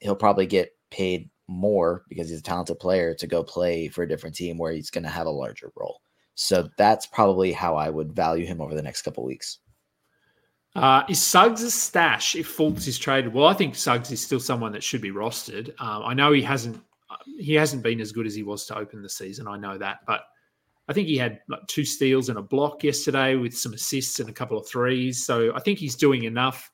[0.00, 4.08] he'll probably get paid more because he's a talented player to go play for a
[4.08, 6.00] different team where he's going to have a larger role.
[6.34, 9.58] So that's probably how I would value him over the next couple weeks.
[10.74, 13.32] Uh, is Suggs a stash if Fultz is traded?
[13.32, 15.68] Well, I think Suggs is still someone that should be rostered.
[15.80, 16.80] Um, I know he hasn't
[17.38, 19.46] he hasn't been as good as he was to open the season.
[19.46, 20.22] I know that, but
[20.88, 24.28] I think he had like two steals and a block yesterday with some assists and
[24.28, 25.24] a couple of threes.
[25.24, 26.70] So I think he's doing enough.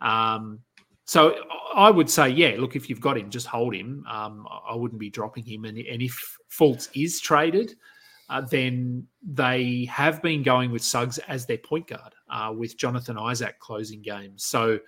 [0.00, 0.60] Um,
[1.06, 1.36] so
[1.74, 4.04] I would say, yeah, look, if you've got him, just hold him.
[4.10, 5.64] Um, I wouldn't be dropping him.
[5.64, 7.76] And, and if Fultz is traded,
[8.28, 13.16] uh, then they have been going with Suggs as their point guard uh, with Jonathan
[13.16, 14.44] Isaac closing games.
[14.44, 14.80] So,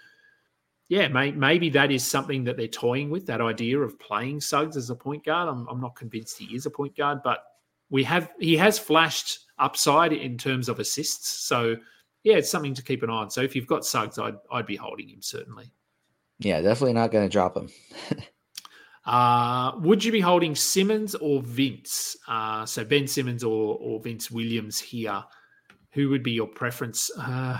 [0.89, 4.77] yeah, may, maybe that is something that they're toying with that idea of playing Suggs
[4.77, 5.49] as a point guard.
[5.49, 7.45] I'm, I'm not convinced he is a point guard, but
[7.91, 11.29] we have he has flashed upside in terms of assists.
[11.29, 11.77] So,
[12.23, 13.31] yeah, it's something to keep an eye on.
[13.31, 15.73] So, if you've got Suggs, I'd I'd be holding him certainly.
[16.41, 17.69] Yeah, definitely not going to drop him.
[19.09, 22.15] Uh, would you be holding Simmons or Vince?
[22.29, 25.25] Uh, so Ben Simmons or, or Vince Williams here.
[25.93, 27.11] Who would be your preference?
[27.19, 27.59] Uh,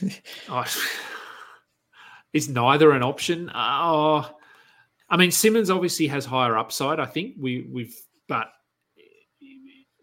[0.50, 0.64] oh,
[2.34, 3.48] is neither an option?
[3.48, 4.28] Uh,
[5.10, 7.00] I mean, Simmons obviously has higher upside.
[7.00, 7.96] I think we we've,
[8.28, 8.52] but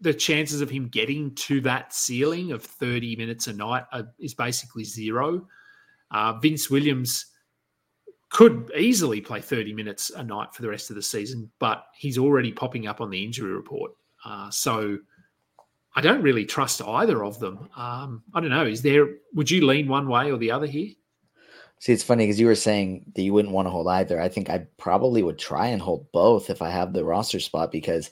[0.00, 4.34] the chances of him getting to that ceiling of 30 minutes a night are, is
[4.34, 5.46] basically zero.
[6.10, 7.26] Uh, Vince Williams
[8.30, 12.18] could easily play 30 minutes a night for the rest of the season, but he's
[12.18, 13.92] already popping up on the injury report.
[14.24, 14.98] Uh, so
[15.96, 17.68] I don't really trust either of them.
[17.74, 18.66] Um, I don't know.
[18.66, 20.90] Is there, would you lean one way or the other here?
[21.80, 24.20] See, it's funny because you were saying that you wouldn't want to hold either.
[24.20, 27.70] I think I probably would try and hold both if I have the roster spot
[27.70, 28.10] because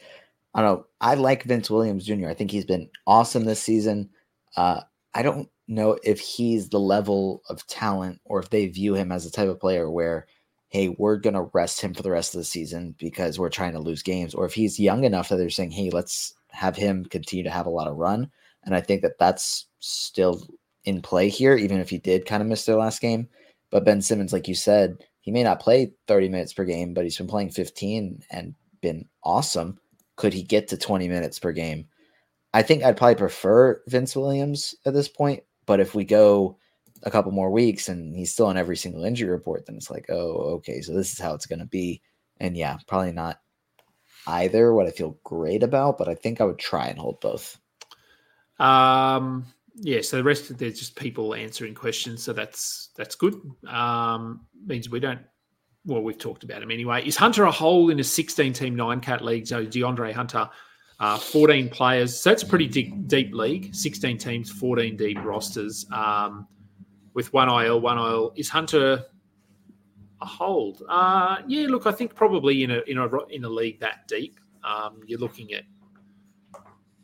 [0.54, 0.86] I don't know.
[1.00, 2.28] I like Vince Williams Jr.
[2.28, 4.10] I think he's been awesome this season.
[4.56, 4.80] Uh,
[5.14, 9.24] I don't know if he's the level of talent or if they view him as
[9.24, 10.26] the type of player where,
[10.68, 13.72] hey, we're going to rest him for the rest of the season because we're trying
[13.72, 17.04] to lose games, or if he's young enough that they're saying, hey, let's have him
[17.04, 18.30] continue to have a lot of run.
[18.64, 20.46] And I think that that's still
[20.84, 23.28] in play here, even if he did kind of miss their last game.
[23.70, 27.04] But Ben Simmons, like you said, he may not play 30 minutes per game, but
[27.04, 29.78] he's been playing 15 and been awesome.
[30.16, 31.86] Could he get to 20 minutes per game?
[32.54, 36.58] I think I'd probably prefer Vince Williams at this point, but if we go
[37.02, 40.06] a couple more weeks and he's still on every single injury report, then it's like,
[40.08, 42.00] oh, okay, so this is how it's going to be.
[42.38, 43.40] And yeah, probably not
[44.26, 47.58] either what I feel great about, but I think I would try and hold both.
[48.58, 49.46] Um,
[49.80, 53.34] yeah, so the rest of there's just people answering questions, so that's that's good.
[53.68, 55.20] Um, means we don't.
[55.84, 57.06] Well, we've talked about him anyway.
[57.06, 59.46] Is Hunter a hole in a 16 team nine cat league?
[59.46, 60.50] So DeAndre Hunter
[60.98, 62.18] uh, 14 players.
[62.18, 63.74] So it's a pretty deep, deep league.
[63.74, 65.86] 16 teams, 14 deep rosters.
[65.92, 66.46] Um,
[67.14, 68.32] with one IL, one IL.
[68.36, 69.04] Is Hunter
[70.20, 70.82] a hold?
[70.88, 74.40] Uh, yeah, look, I think probably in a in a in a league that deep,
[74.64, 75.64] um, you're looking at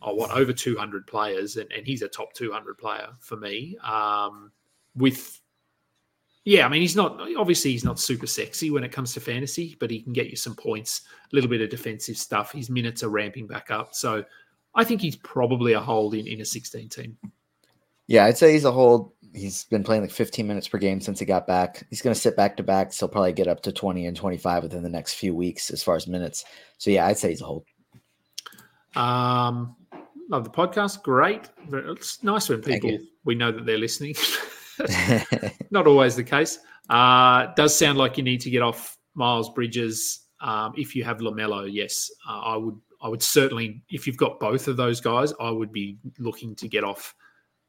[0.02, 3.76] oh, what over 200 players, and, and he's a top 200 player for me.
[3.78, 4.52] Um,
[4.94, 5.40] with
[6.44, 9.76] yeah, I mean, he's not obviously he's not super sexy when it comes to fantasy,
[9.78, 12.52] but he can get you some points, a little bit of defensive stuff.
[12.52, 14.24] His minutes are ramping back up, so
[14.74, 17.16] I think he's probably a hold in, in a 16 team.
[18.08, 19.12] Yeah, I'd say he's a hold.
[19.34, 21.86] He's been playing like 15 minutes per game since he got back.
[21.88, 24.16] He's going to sit back to back, so he'll probably get up to 20 and
[24.16, 26.44] 25 within the next few weeks as far as minutes.
[26.78, 27.64] So yeah, I'd say he's a hold.
[28.94, 29.76] Um,
[30.32, 31.02] love the podcast.
[31.02, 31.50] Great.
[31.70, 34.14] It's nice when people we know that they're listening.
[35.70, 36.58] Not always the case.
[36.88, 41.18] Uh, does sound like you need to get off Miles Bridges um, if you have
[41.18, 41.68] LaMelo.
[41.70, 42.80] Yes, uh, I would.
[43.04, 46.68] I would certainly, if you've got both of those guys, I would be looking to
[46.68, 47.16] get off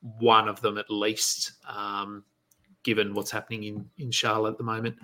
[0.01, 2.23] one of them at least, um,
[2.83, 4.95] given what's happening in in Charlotte at the moment.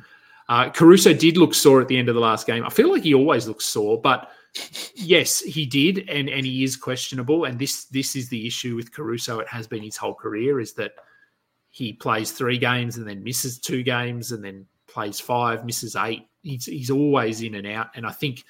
[0.47, 2.64] Uh, Caruso did look sore at the end of the last game.
[2.64, 4.30] I feel like he always looks sore, but
[4.95, 7.45] yes, he did, and and he is questionable.
[7.45, 9.39] And this this is the issue with Caruso.
[9.39, 10.93] It has been his whole career is that
[11.72, 16.28] he plays three games and then misses two games and then plays five, misses eight.
[16.41, 18.43] He's he's always in and out, and I think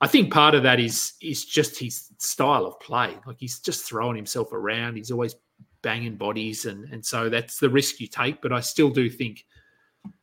[0.00, 3.16] I think part of that is is just his style of play.
[3.26, 4.96] Like he's just throwing himself around.
[4.96, 5.34] He's always
[5.82, 8.40] banging bodies, and and so that's the risk you take.
[8.40, 9.44] But I still do think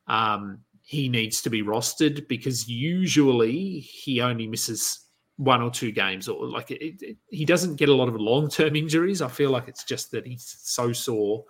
[0.07, 4.99] um, he needs to be rostered because usually he only misses
[5.37, 8.47] one or two games, or like it, it, he doesn't get a lot of long
[8.47, 9.21] term injuries.
[9.21, 11.43] I feel like it's just that he's so sore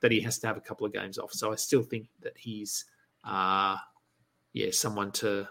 [0.00, 1.32] that he has to have a couple of games off.
[1.32, 2.84] So I still think that he's,
[3.24, 3.76] uh,
[4.52, 5.48] yeah, someone to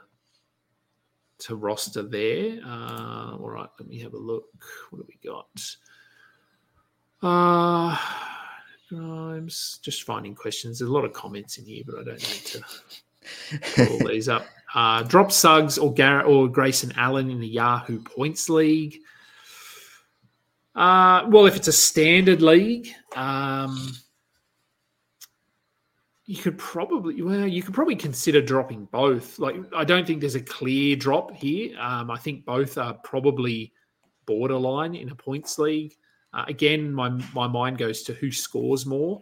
[1.39, 2.59] to roster there.
[2.63, 4.45] Uh, all right, let me have a look.
[4.89, 5.47] What have we got?
[7.23, 7.97] Uh,
[8.89, 10.79] Grimes, just finding questions.
[10.79, 12.61] There's a lot of comments in here, but I don't need to
[13.75, 14.45] pull these up.
[14.73, 18.99] Uh, drop Suggs or Garrett or Grayson Allen in the Yahoo Points League.
[20.75, 23.93] Uh, well, if it's a standard league, um,
[26.25, 29.37] you could probably well, you could probably consider dropping both.
[29.37, 31.77] Like, I don't think there's a clear drop here.
[31.79, 33.73] Um, I think both are probably
[34.25, 35.93] borderline in a points league.
[36.33, 39.21] Uh, again, my my mind goes to who scores more,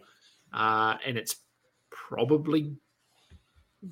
[0.54, 1.36] uh, and it's
[1.90, 2.74] probably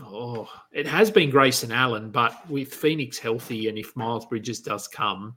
[0.03, 4.87] oh, it has been Grayson Allen, but with Phoenix healthy, and if Miles Bridges does
[4.89, 5.37] come,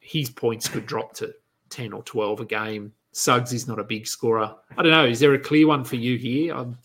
[0.00, 1.34] his points could drop to
[1.70, 2.92] ten or twelve a game.
[3.12, 4.54] Suggs is not a big scorer.
[4.76, 5.06] I don't know.
[5.06, 6.52] Is there a clear one for you here?
[6.54, 6.76] I'm,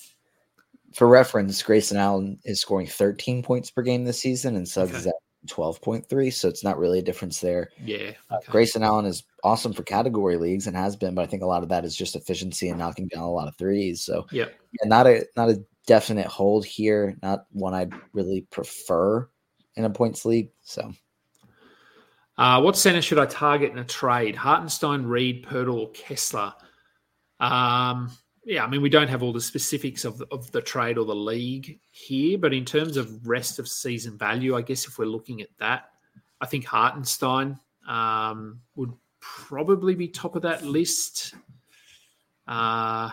[0.93, 4.99] For reference, Grayson Allen is scoring 13 points per game this season, and Suggs Okay.
[4.99, 5.13] is at
[5.47, 6.31] 12.3.
[6.31, 7.69] So it's not really a difference there.
[7.83, 8.11] yeah.
[8.29, 8.51] Uh, okay.
[8.51, 11.63] Grayson Allen is awesome for category leagues and has been, but I think a lot
[11.63, 14.01] of that is just efficiency and knocking down a lot of threes.
[14.01, 14.53] So Yep.
[14.83, 17.17] yeah, not a not a definite hold here.
[17.21, 19.29] Not one I'd really prefer
[19.75, 20.49] in a points league.
[20.61, 20.91] So
[22.37, 24.35] Uh, what center should I target in a trade?
[24.35, 26.53] Hartenstein, Reed, Poeltl, or Kessler?
[27.39, 28.11] Um,
[28.45, 31.05] yeah, I mean, we don't have all the specifics of the, of the trade or
[31.05, 35.05] the league here, but in terms of rest of season value, I guess if we're
[35.05, 35.89] looking at that,
[36.41, 41.35] I think Hartenstein um, would probably be top of that list.
[42.47, 43.11] Uh,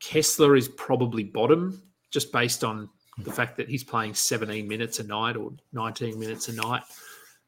[0.00, 1.82] Kessler is probably bottom,
[2.12, 2.88] just based on
[3.18, 6.82] the fact that he's playing 17 minutes a night or 19 minutes a night.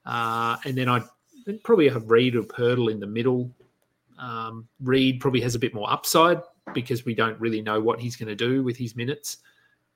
[0.04, 1.04] Uh, and then I'd
[1.62, 3.50] probably have Reed or Poeltl in the middle.
[4.18, 6.40] Um, Reed probably has a bit more upside
[6.72, 9.38] because we don't really know what he's going to do with his minutes.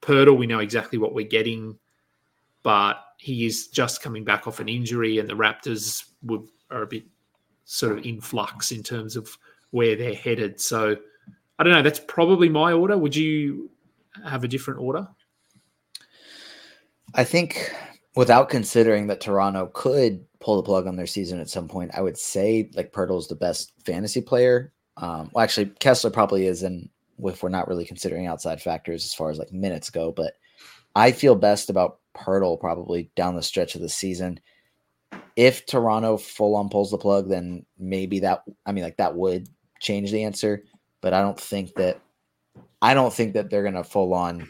[0.02, 1.78] Poeltl, we know exactly what we're getting,
[2.62, 6.86] but he is just coming back off an injury, and the Raptors would, are a
[6.86, 7.04] bit
[7.64, 9.36] sort of in flux in terms of
[9.70, 10.60] where they're headed.
[10.60, 10.96] So
[11.58, 11.82] I don't know.
[11.82, 12.96] That's probably my order.
[12.96, 13.70] Would you
[14.24, 15.08] have a different order?
[17.14, 17.72] I think
[18.16, 22.02] without considering that Toronto could pull the plug on their season at some point, I
[22.02, 24.72] would say like Poeltl's the best fantasy player.
[24.96, 26.88] Um, well, actually, Kessler probably is, and
[27.22, 30.12] if we're not really considering outside factors as far as like minutes go.
[30.12, 30.34] But
[30.94, 34.40] I feel best about Poeltl probably down the stretch of the season.
[35.36, 39.48] If Toronto full on pulls the plug, then maybe that I mean like that would
[39.80, 40.64] change the answer.
[41.00, 42.00] But I don't think that
[42.82, 44.48] I don't think that they're gonna full on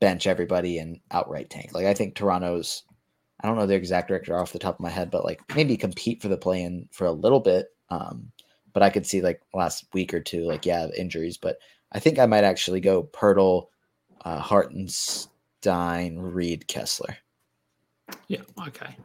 [0.00, 1.72] bench everybody and outright tank.
[1.72, 2.84] Like I think Toronto's
[3.40, 5.76] I don't know their exact record off the top of my head, but like maybe
[5.76, 7.68] compete for the play in for a little bit.
[7.90, 8.32] Um,
[8.72, 11.36] but I could see like last week or two, like yeah, injuries.
[11.36, 11.58] But
[11.92, 13.66] I think I might actually go Poeltl,
[14.24, 17.16] uh, Hartenstein, Reed, Kessler.
[18.26, 18.42] Yeah.
[18.66, 18.96] Okay.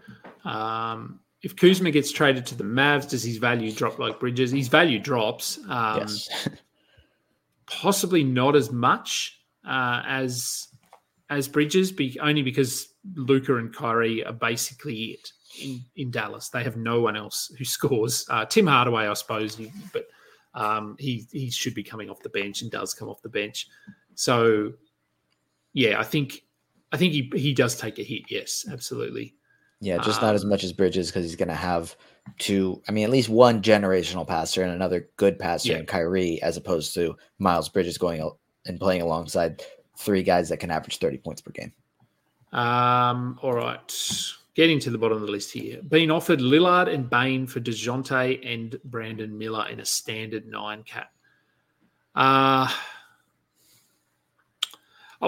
[0.46, 4.52] Um, if Kuzma gets traded to the Mavs, does his value drop like Bridges?
[4.52, 5.60] His value drops.
[5.68, 6.30] Um, yes,
[7.68, 10.68] Possibly not as much uh, as
[11.30, 16.50] as Bridges, be, only because Luka and Kyrie are basically it in, in Dallas.
[16.50, 18.26] They have no one else who scores.
[18.30, 19.60] Uh, Tim Hardaway, I suppose,
[19.92, 20.08] but
[20.54, 23.68] um, he he should be coming off the bench and does come off the bench.
[24.16, 24.74] So,
[25.74, 26.44] yeah, I think
[26.92, 28.24] I think he he does take a hit.
[28.30, 29.36] Yes, absolutely.
[29.84, 31.96] Yeah, just not as Um, much as Bridges because he's gonna have
[32.40, 32.82] two.
[32.88, 35.80] I mean, at least one generational passer and another good passer Yeah.
[35.80, 38.22] in Kyrie, as opposed to Miles Bridges going
[38.66, 39.62] and playing alongside
[39.98, 41.74] three guys that can average thirty points per game.
[42.54, 43.92] Um, all right.
[44.56, 45.82] Getting to the bottom of the list here.
[45.82, 51.12] Being offered Lillard and Bane for Dejounte and Brandon Miller in a standard nine cap.
[52.16, 52.72] Uh,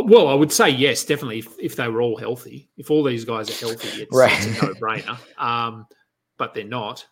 [0.01, 2.69] well, I would say yes, definitely, if, if they were all healthy.
[2.77, 4.31] If all these guys are healthy, it's, Right.
[4.35, 5.17] it's a no brainer.
[5.41, 5.85] Um,
[6.37, 7.05] but they're not.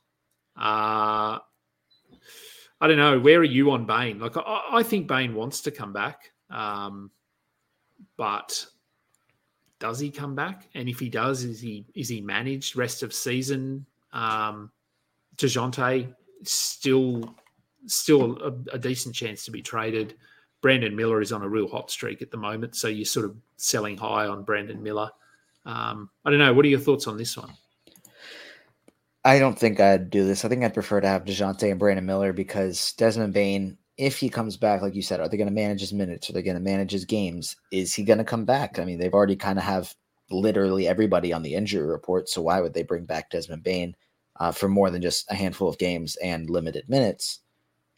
[0.58, 1.40] Uh,
[2.82, 3.20] I don't know.
[3.20, 4.20] Where are you on Bane?
[4.20, 6.32] Like, I, I think Bane wants to come back.
[6.50, 7.12] Um,
[8.18, 8.66] but
[9.80, 10.68] does he come back?
[10.76, 13.86] And if he does, is he is he managed rest of season?
[14.12, 14.72] Um,
[15.38, 16.14] Dejounte
[16.44, 17.34] still
[17.86, 20.16] still a, a decent chance to be traded.
[20.64, 23.36] Brandon Miller is on a real hot streak at the moment, so you're sort of
[23.58, 25.12] selling high on Brandon Miller.
[25.66, 26.54] Um, I don't know.
[26.54, 27.52] What are your thoughts on this one?
[29.24, 30.44] I don't think I'd do this.
[30.44, 34.30] I think I'd prefer to have Dejounte and Brandon Miller because Desmond Bane if he
[34.30, 36.30] comes back, like you said, are they going to manage his minutes?
[36.30, 37.56] Are they going to manage his games?
[37.72, 38.80] Is he going to come back?
[38.80, 39.94] I mean, they've already kind of have
[40.32, 42.28] literally everybody on the injury report.
[42.28, 43.96] So why would they bring back Desmond Bane
[44.40, 47.42] uh, for more than just a handful of games and limited minutes?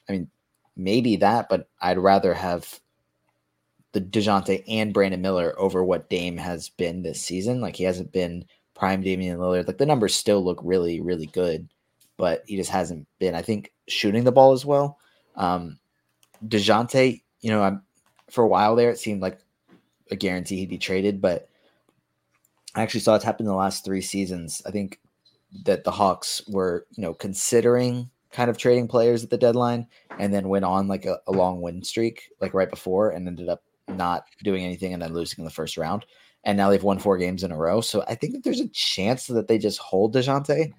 [0.09, 0.29] I mean,
[0.75, 2.79] maybe that, but I'd rather have
[3.93, 7.61] the Dejounte and Brandon Miller over what Dame has been this season.
[7.61, 8.45] Like he hasn't been
[8.75, 9.67] prime Damian Lillard.
[9.67, 11.69] Like the numbers still look really, really good,
[12.17, 14.99] but he just hasn't been, I think, shooting the ball as well.
[15.35, 15.79] Um,
[16.45, 17.83] Dejounte, you know, I'm,
[18.29, 19.39] for a while there, it seemed like
[20.11, 21.47] a guarantee he'd be traded, but
[22.75, 24.61] I actually saw it happen in the last three seasons.
[24.65, 24.99] I think
[25.63, 29.87] that the Hawks were, you know, considering kind of trading players at the deadline
[30.19, 33.47] and then went on like a, a long win streak, like right before, and ended
[33.47, 36.05] up not doing anything and then losing in the first round.
[36.43, 37.79] And now they've won four games in a row.
[37.79, 40.73] So I think that there's a chance that they just hold Dejounte.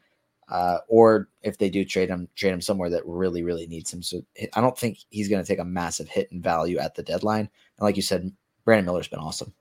[0.49, 4.03] Uh, or if they do trade him, trade him somewhere that really, really needs him.
[4.03, 4.21] So
[4.55, 7.41] I don't think he's going to take a massive hit in value at the deadline.
[7.41, 8.31] And like you said,
[8.65, 9.53] Brandon Miller's been awesome.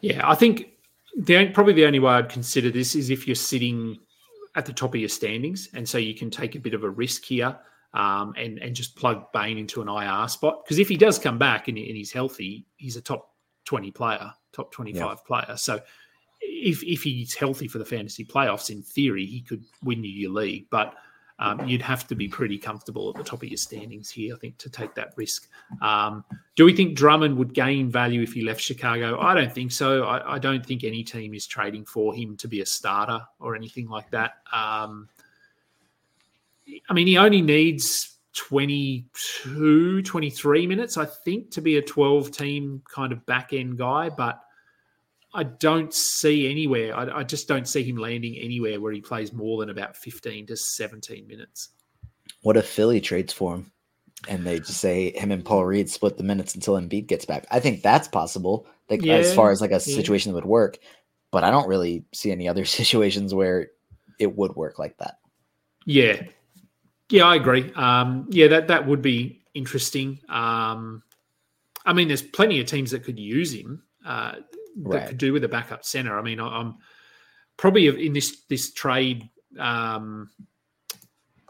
[0.00, 0.66] Yeah, I think
[1.16, 3.98] the probably the only way I'd consider this is if you're sitting
[4.54, 6.90] at the top of your standings, and so you can take a bit of a
[6.90, 7.58] risk here
[7.94, 11.38] um, and and just plug Bane into an IR spot because if he does come
[11.38, 13.30] back and, and, he's healthy, he's a top
[13.64, 15.26] twenty player, top twenty five yeah.
[15.44, 15.56] player.
[15.56, 15.80] So
[16.40, 20.32] if if he's healthy for the fantasy playoffs, in theory, he could win you your
[20.32, 20.94] league, but
[21.38, 24.38] um, you'd have to be pretty comfortable at the top of your standings here, I
[24.38, 25.48] think, to take that risk.
[25.80, 26.24] Um,
[26.54, 29.18] do we think Drummond would gain value if he left Chicago?
[29.20, 30.04] I don't think so.
[30.04, 33.56] I, I, don't think any team is trading for him to be a starter or
[33.56, 34.42] anything like that.
[34.52, 35.08] Um,
[36.88, 42.82] I mean, he only needs 22, 23 minutes, I think, to be a 12 team
[42.88, 44.42] kind of back end guy, but
[45.34, 46.96] I don't see anywhere.
[46.96, 50.46] I, I, just don't see him landing anywhere where he plays more than about 15
[50.46, 51.70] to 17 minutes.
[52.42, 53.72] What if Philly trades for him
[54.28, 57.46] and they just say him and Paul Reed split the minutes until Embiid gets back?
[57.50, 60.78] I think that's possible like, yeah, as far as like a situation that would work,
[61.30, 63.68] but I don't really see any other situations where
[64.18, 65.18] it would work like that.
[65.86, 66.22] Yeah.
[67.08, 67.72] Yeah, I agree.
[67.74, 70.20] Um, yeah, that, that would be interesting.
[70.28, 71.02] Um,
[71.84, 73.82] I mean, there's plenty of teams that could use him.
[74.04, 74.36] Uh,
[74.76, 75.08] that right.
[75.08, 76.18] could do with a backup center.
[76.18, 76.76] I mean, I'm
[77.56, 80.30] probably in this this trade um,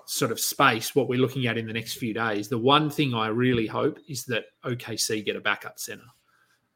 [0.06, 0.94] sort of space.
[0.94, 3.98] What we're looking at in the next few days, the one thing I really hope
[4.08, 6.02] is that OKC get a backup center.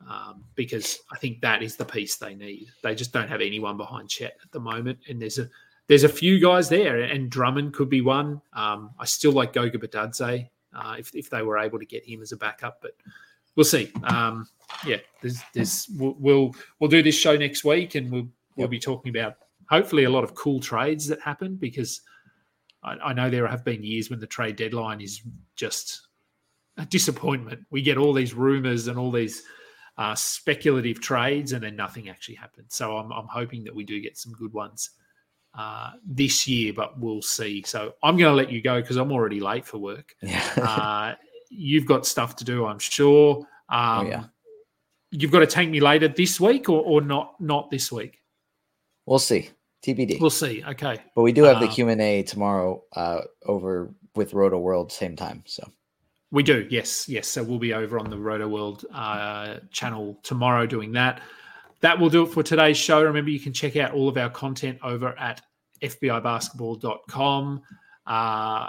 [0.09, 2.69] Um, because I think that is the piece they need.
[2.83, 5.49] They just don't have anyone behind Chet at the moment, and there's a
[5.89, 8.43] there's a few guys there, and Drummond could be one.
[8.53, 12.21] Um, I still like Goga Bitadze uh, if if they were able to get him
[12.23, 12.93] as a backup, but
[13.57, 13.91] we'll see.
[14.05, 14.47] Um,
[14.87, 18.79] yeah, there's, there's we'll, we'll, we'll do this show next week, and we'll we'll be
[18.79, 19.35] talking about
[19.69, 22.01] hopefully a lot of cool trades that happen because
[22.83, 25.23] I, I know there have been years when the trade deadline is
[25.57, 26.09] just
[26.79, 27.63] a disappointment.
[27.71, 29.43] We get all these rumors and all these
[29.99, 32.75] uh, speculative trades, and then nothing actually happens.
[32.75, 34.91] So I'm I'm hoping that we do get some good ones.
[35.59, 37.63] Uh, this year, but we'll see.
[37.63, 40.15] So I'm going to let you go because I'm already late for work.
[40.21, 40.45] Yeah.
[40.59, 41.15] uh,
[41.51, 43.47] you've got stuff to do, I'm sure.
[43.69, 44.25] Um, oh, yeah.
[45.11, 48.23] You've got to take me later this week or, or not not this week?
[49.07, 49.51] We'll see.
[49.85, 50.21] TBD.
[50.21, 50.65] We'll see.
[50.67, 50.99] Okay.
[51.15, 55.45] But we do have the um, Q&A tomorrow uh, over with Rotoworld same time.
[55.47, 55.69] So
[56.33, 56.67] we do.
[56.71, 57.09] Yes.
[57.09, 57.29] Yes.
[57.29, 61.21] So we'll be over on the Rotoworld uh, channel tomorrow doing that.
[61.83, 63.03] That will do it for today's show.
[63.03, 65.41] Remember, you can check out all of our content over at
[65.83, 67.63] fbibasketball.com.
[68.07, 68.69] Uh,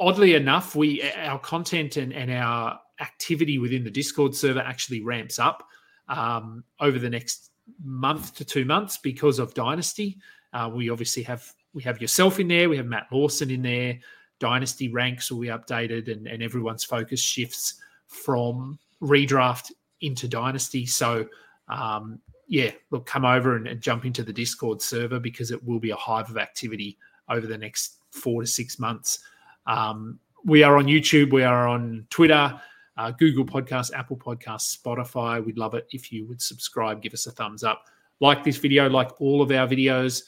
[0.00, 5.38] oddly enough, we our content and, and our activity within the Discord server actually ramps
[5.38, 5.66] up
[6.08, 7.50] um, over the next
[7.82, 10.18] month to two months because of Dynasty.
[10.52, 13.98] Uh, we obviously have we have yourself in there, we have Matt Lawson in there.
[14.40, 17.74] Dynasty ranks will be updated, and, and everyone's focus shifts
[18.06, 20.86] from redraft into Dynasty.
[20.86, 21.26] So,
[21.68, 25.80] um, yeah, look, come over and, and jump into the Discord server because it will
[25.80, 26.98] be a hive of activity
[27.28, 29.20] over the next four to six months.
[29.66, 32.60] Um, we are on YouTube, we are on Twitter,
[32.96, 35.44] uh, Google Podcasts, Apple Podcasts, Spotify.
[35.44, 37.84] We'd love it if you would subscribe, give us a thumbs up,
[38.20, 40.22] like this video, like all of our videos.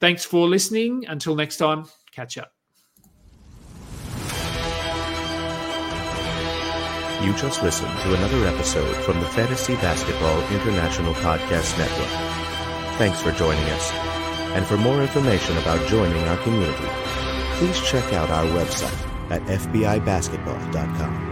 [0.00, 1.04] Thanks for listening.
[1.08, 2.52] Until next time, catch up.
[7.22, 12.32] You just listened to another episode from the Fantasy Basketball International Podcast Network.
[12.98, 13.92] Thanks for joining us.
[14.56, 16.88] And for more information about joining our community,
[17.62, 21.31] please check out our website at fbibasketball.com.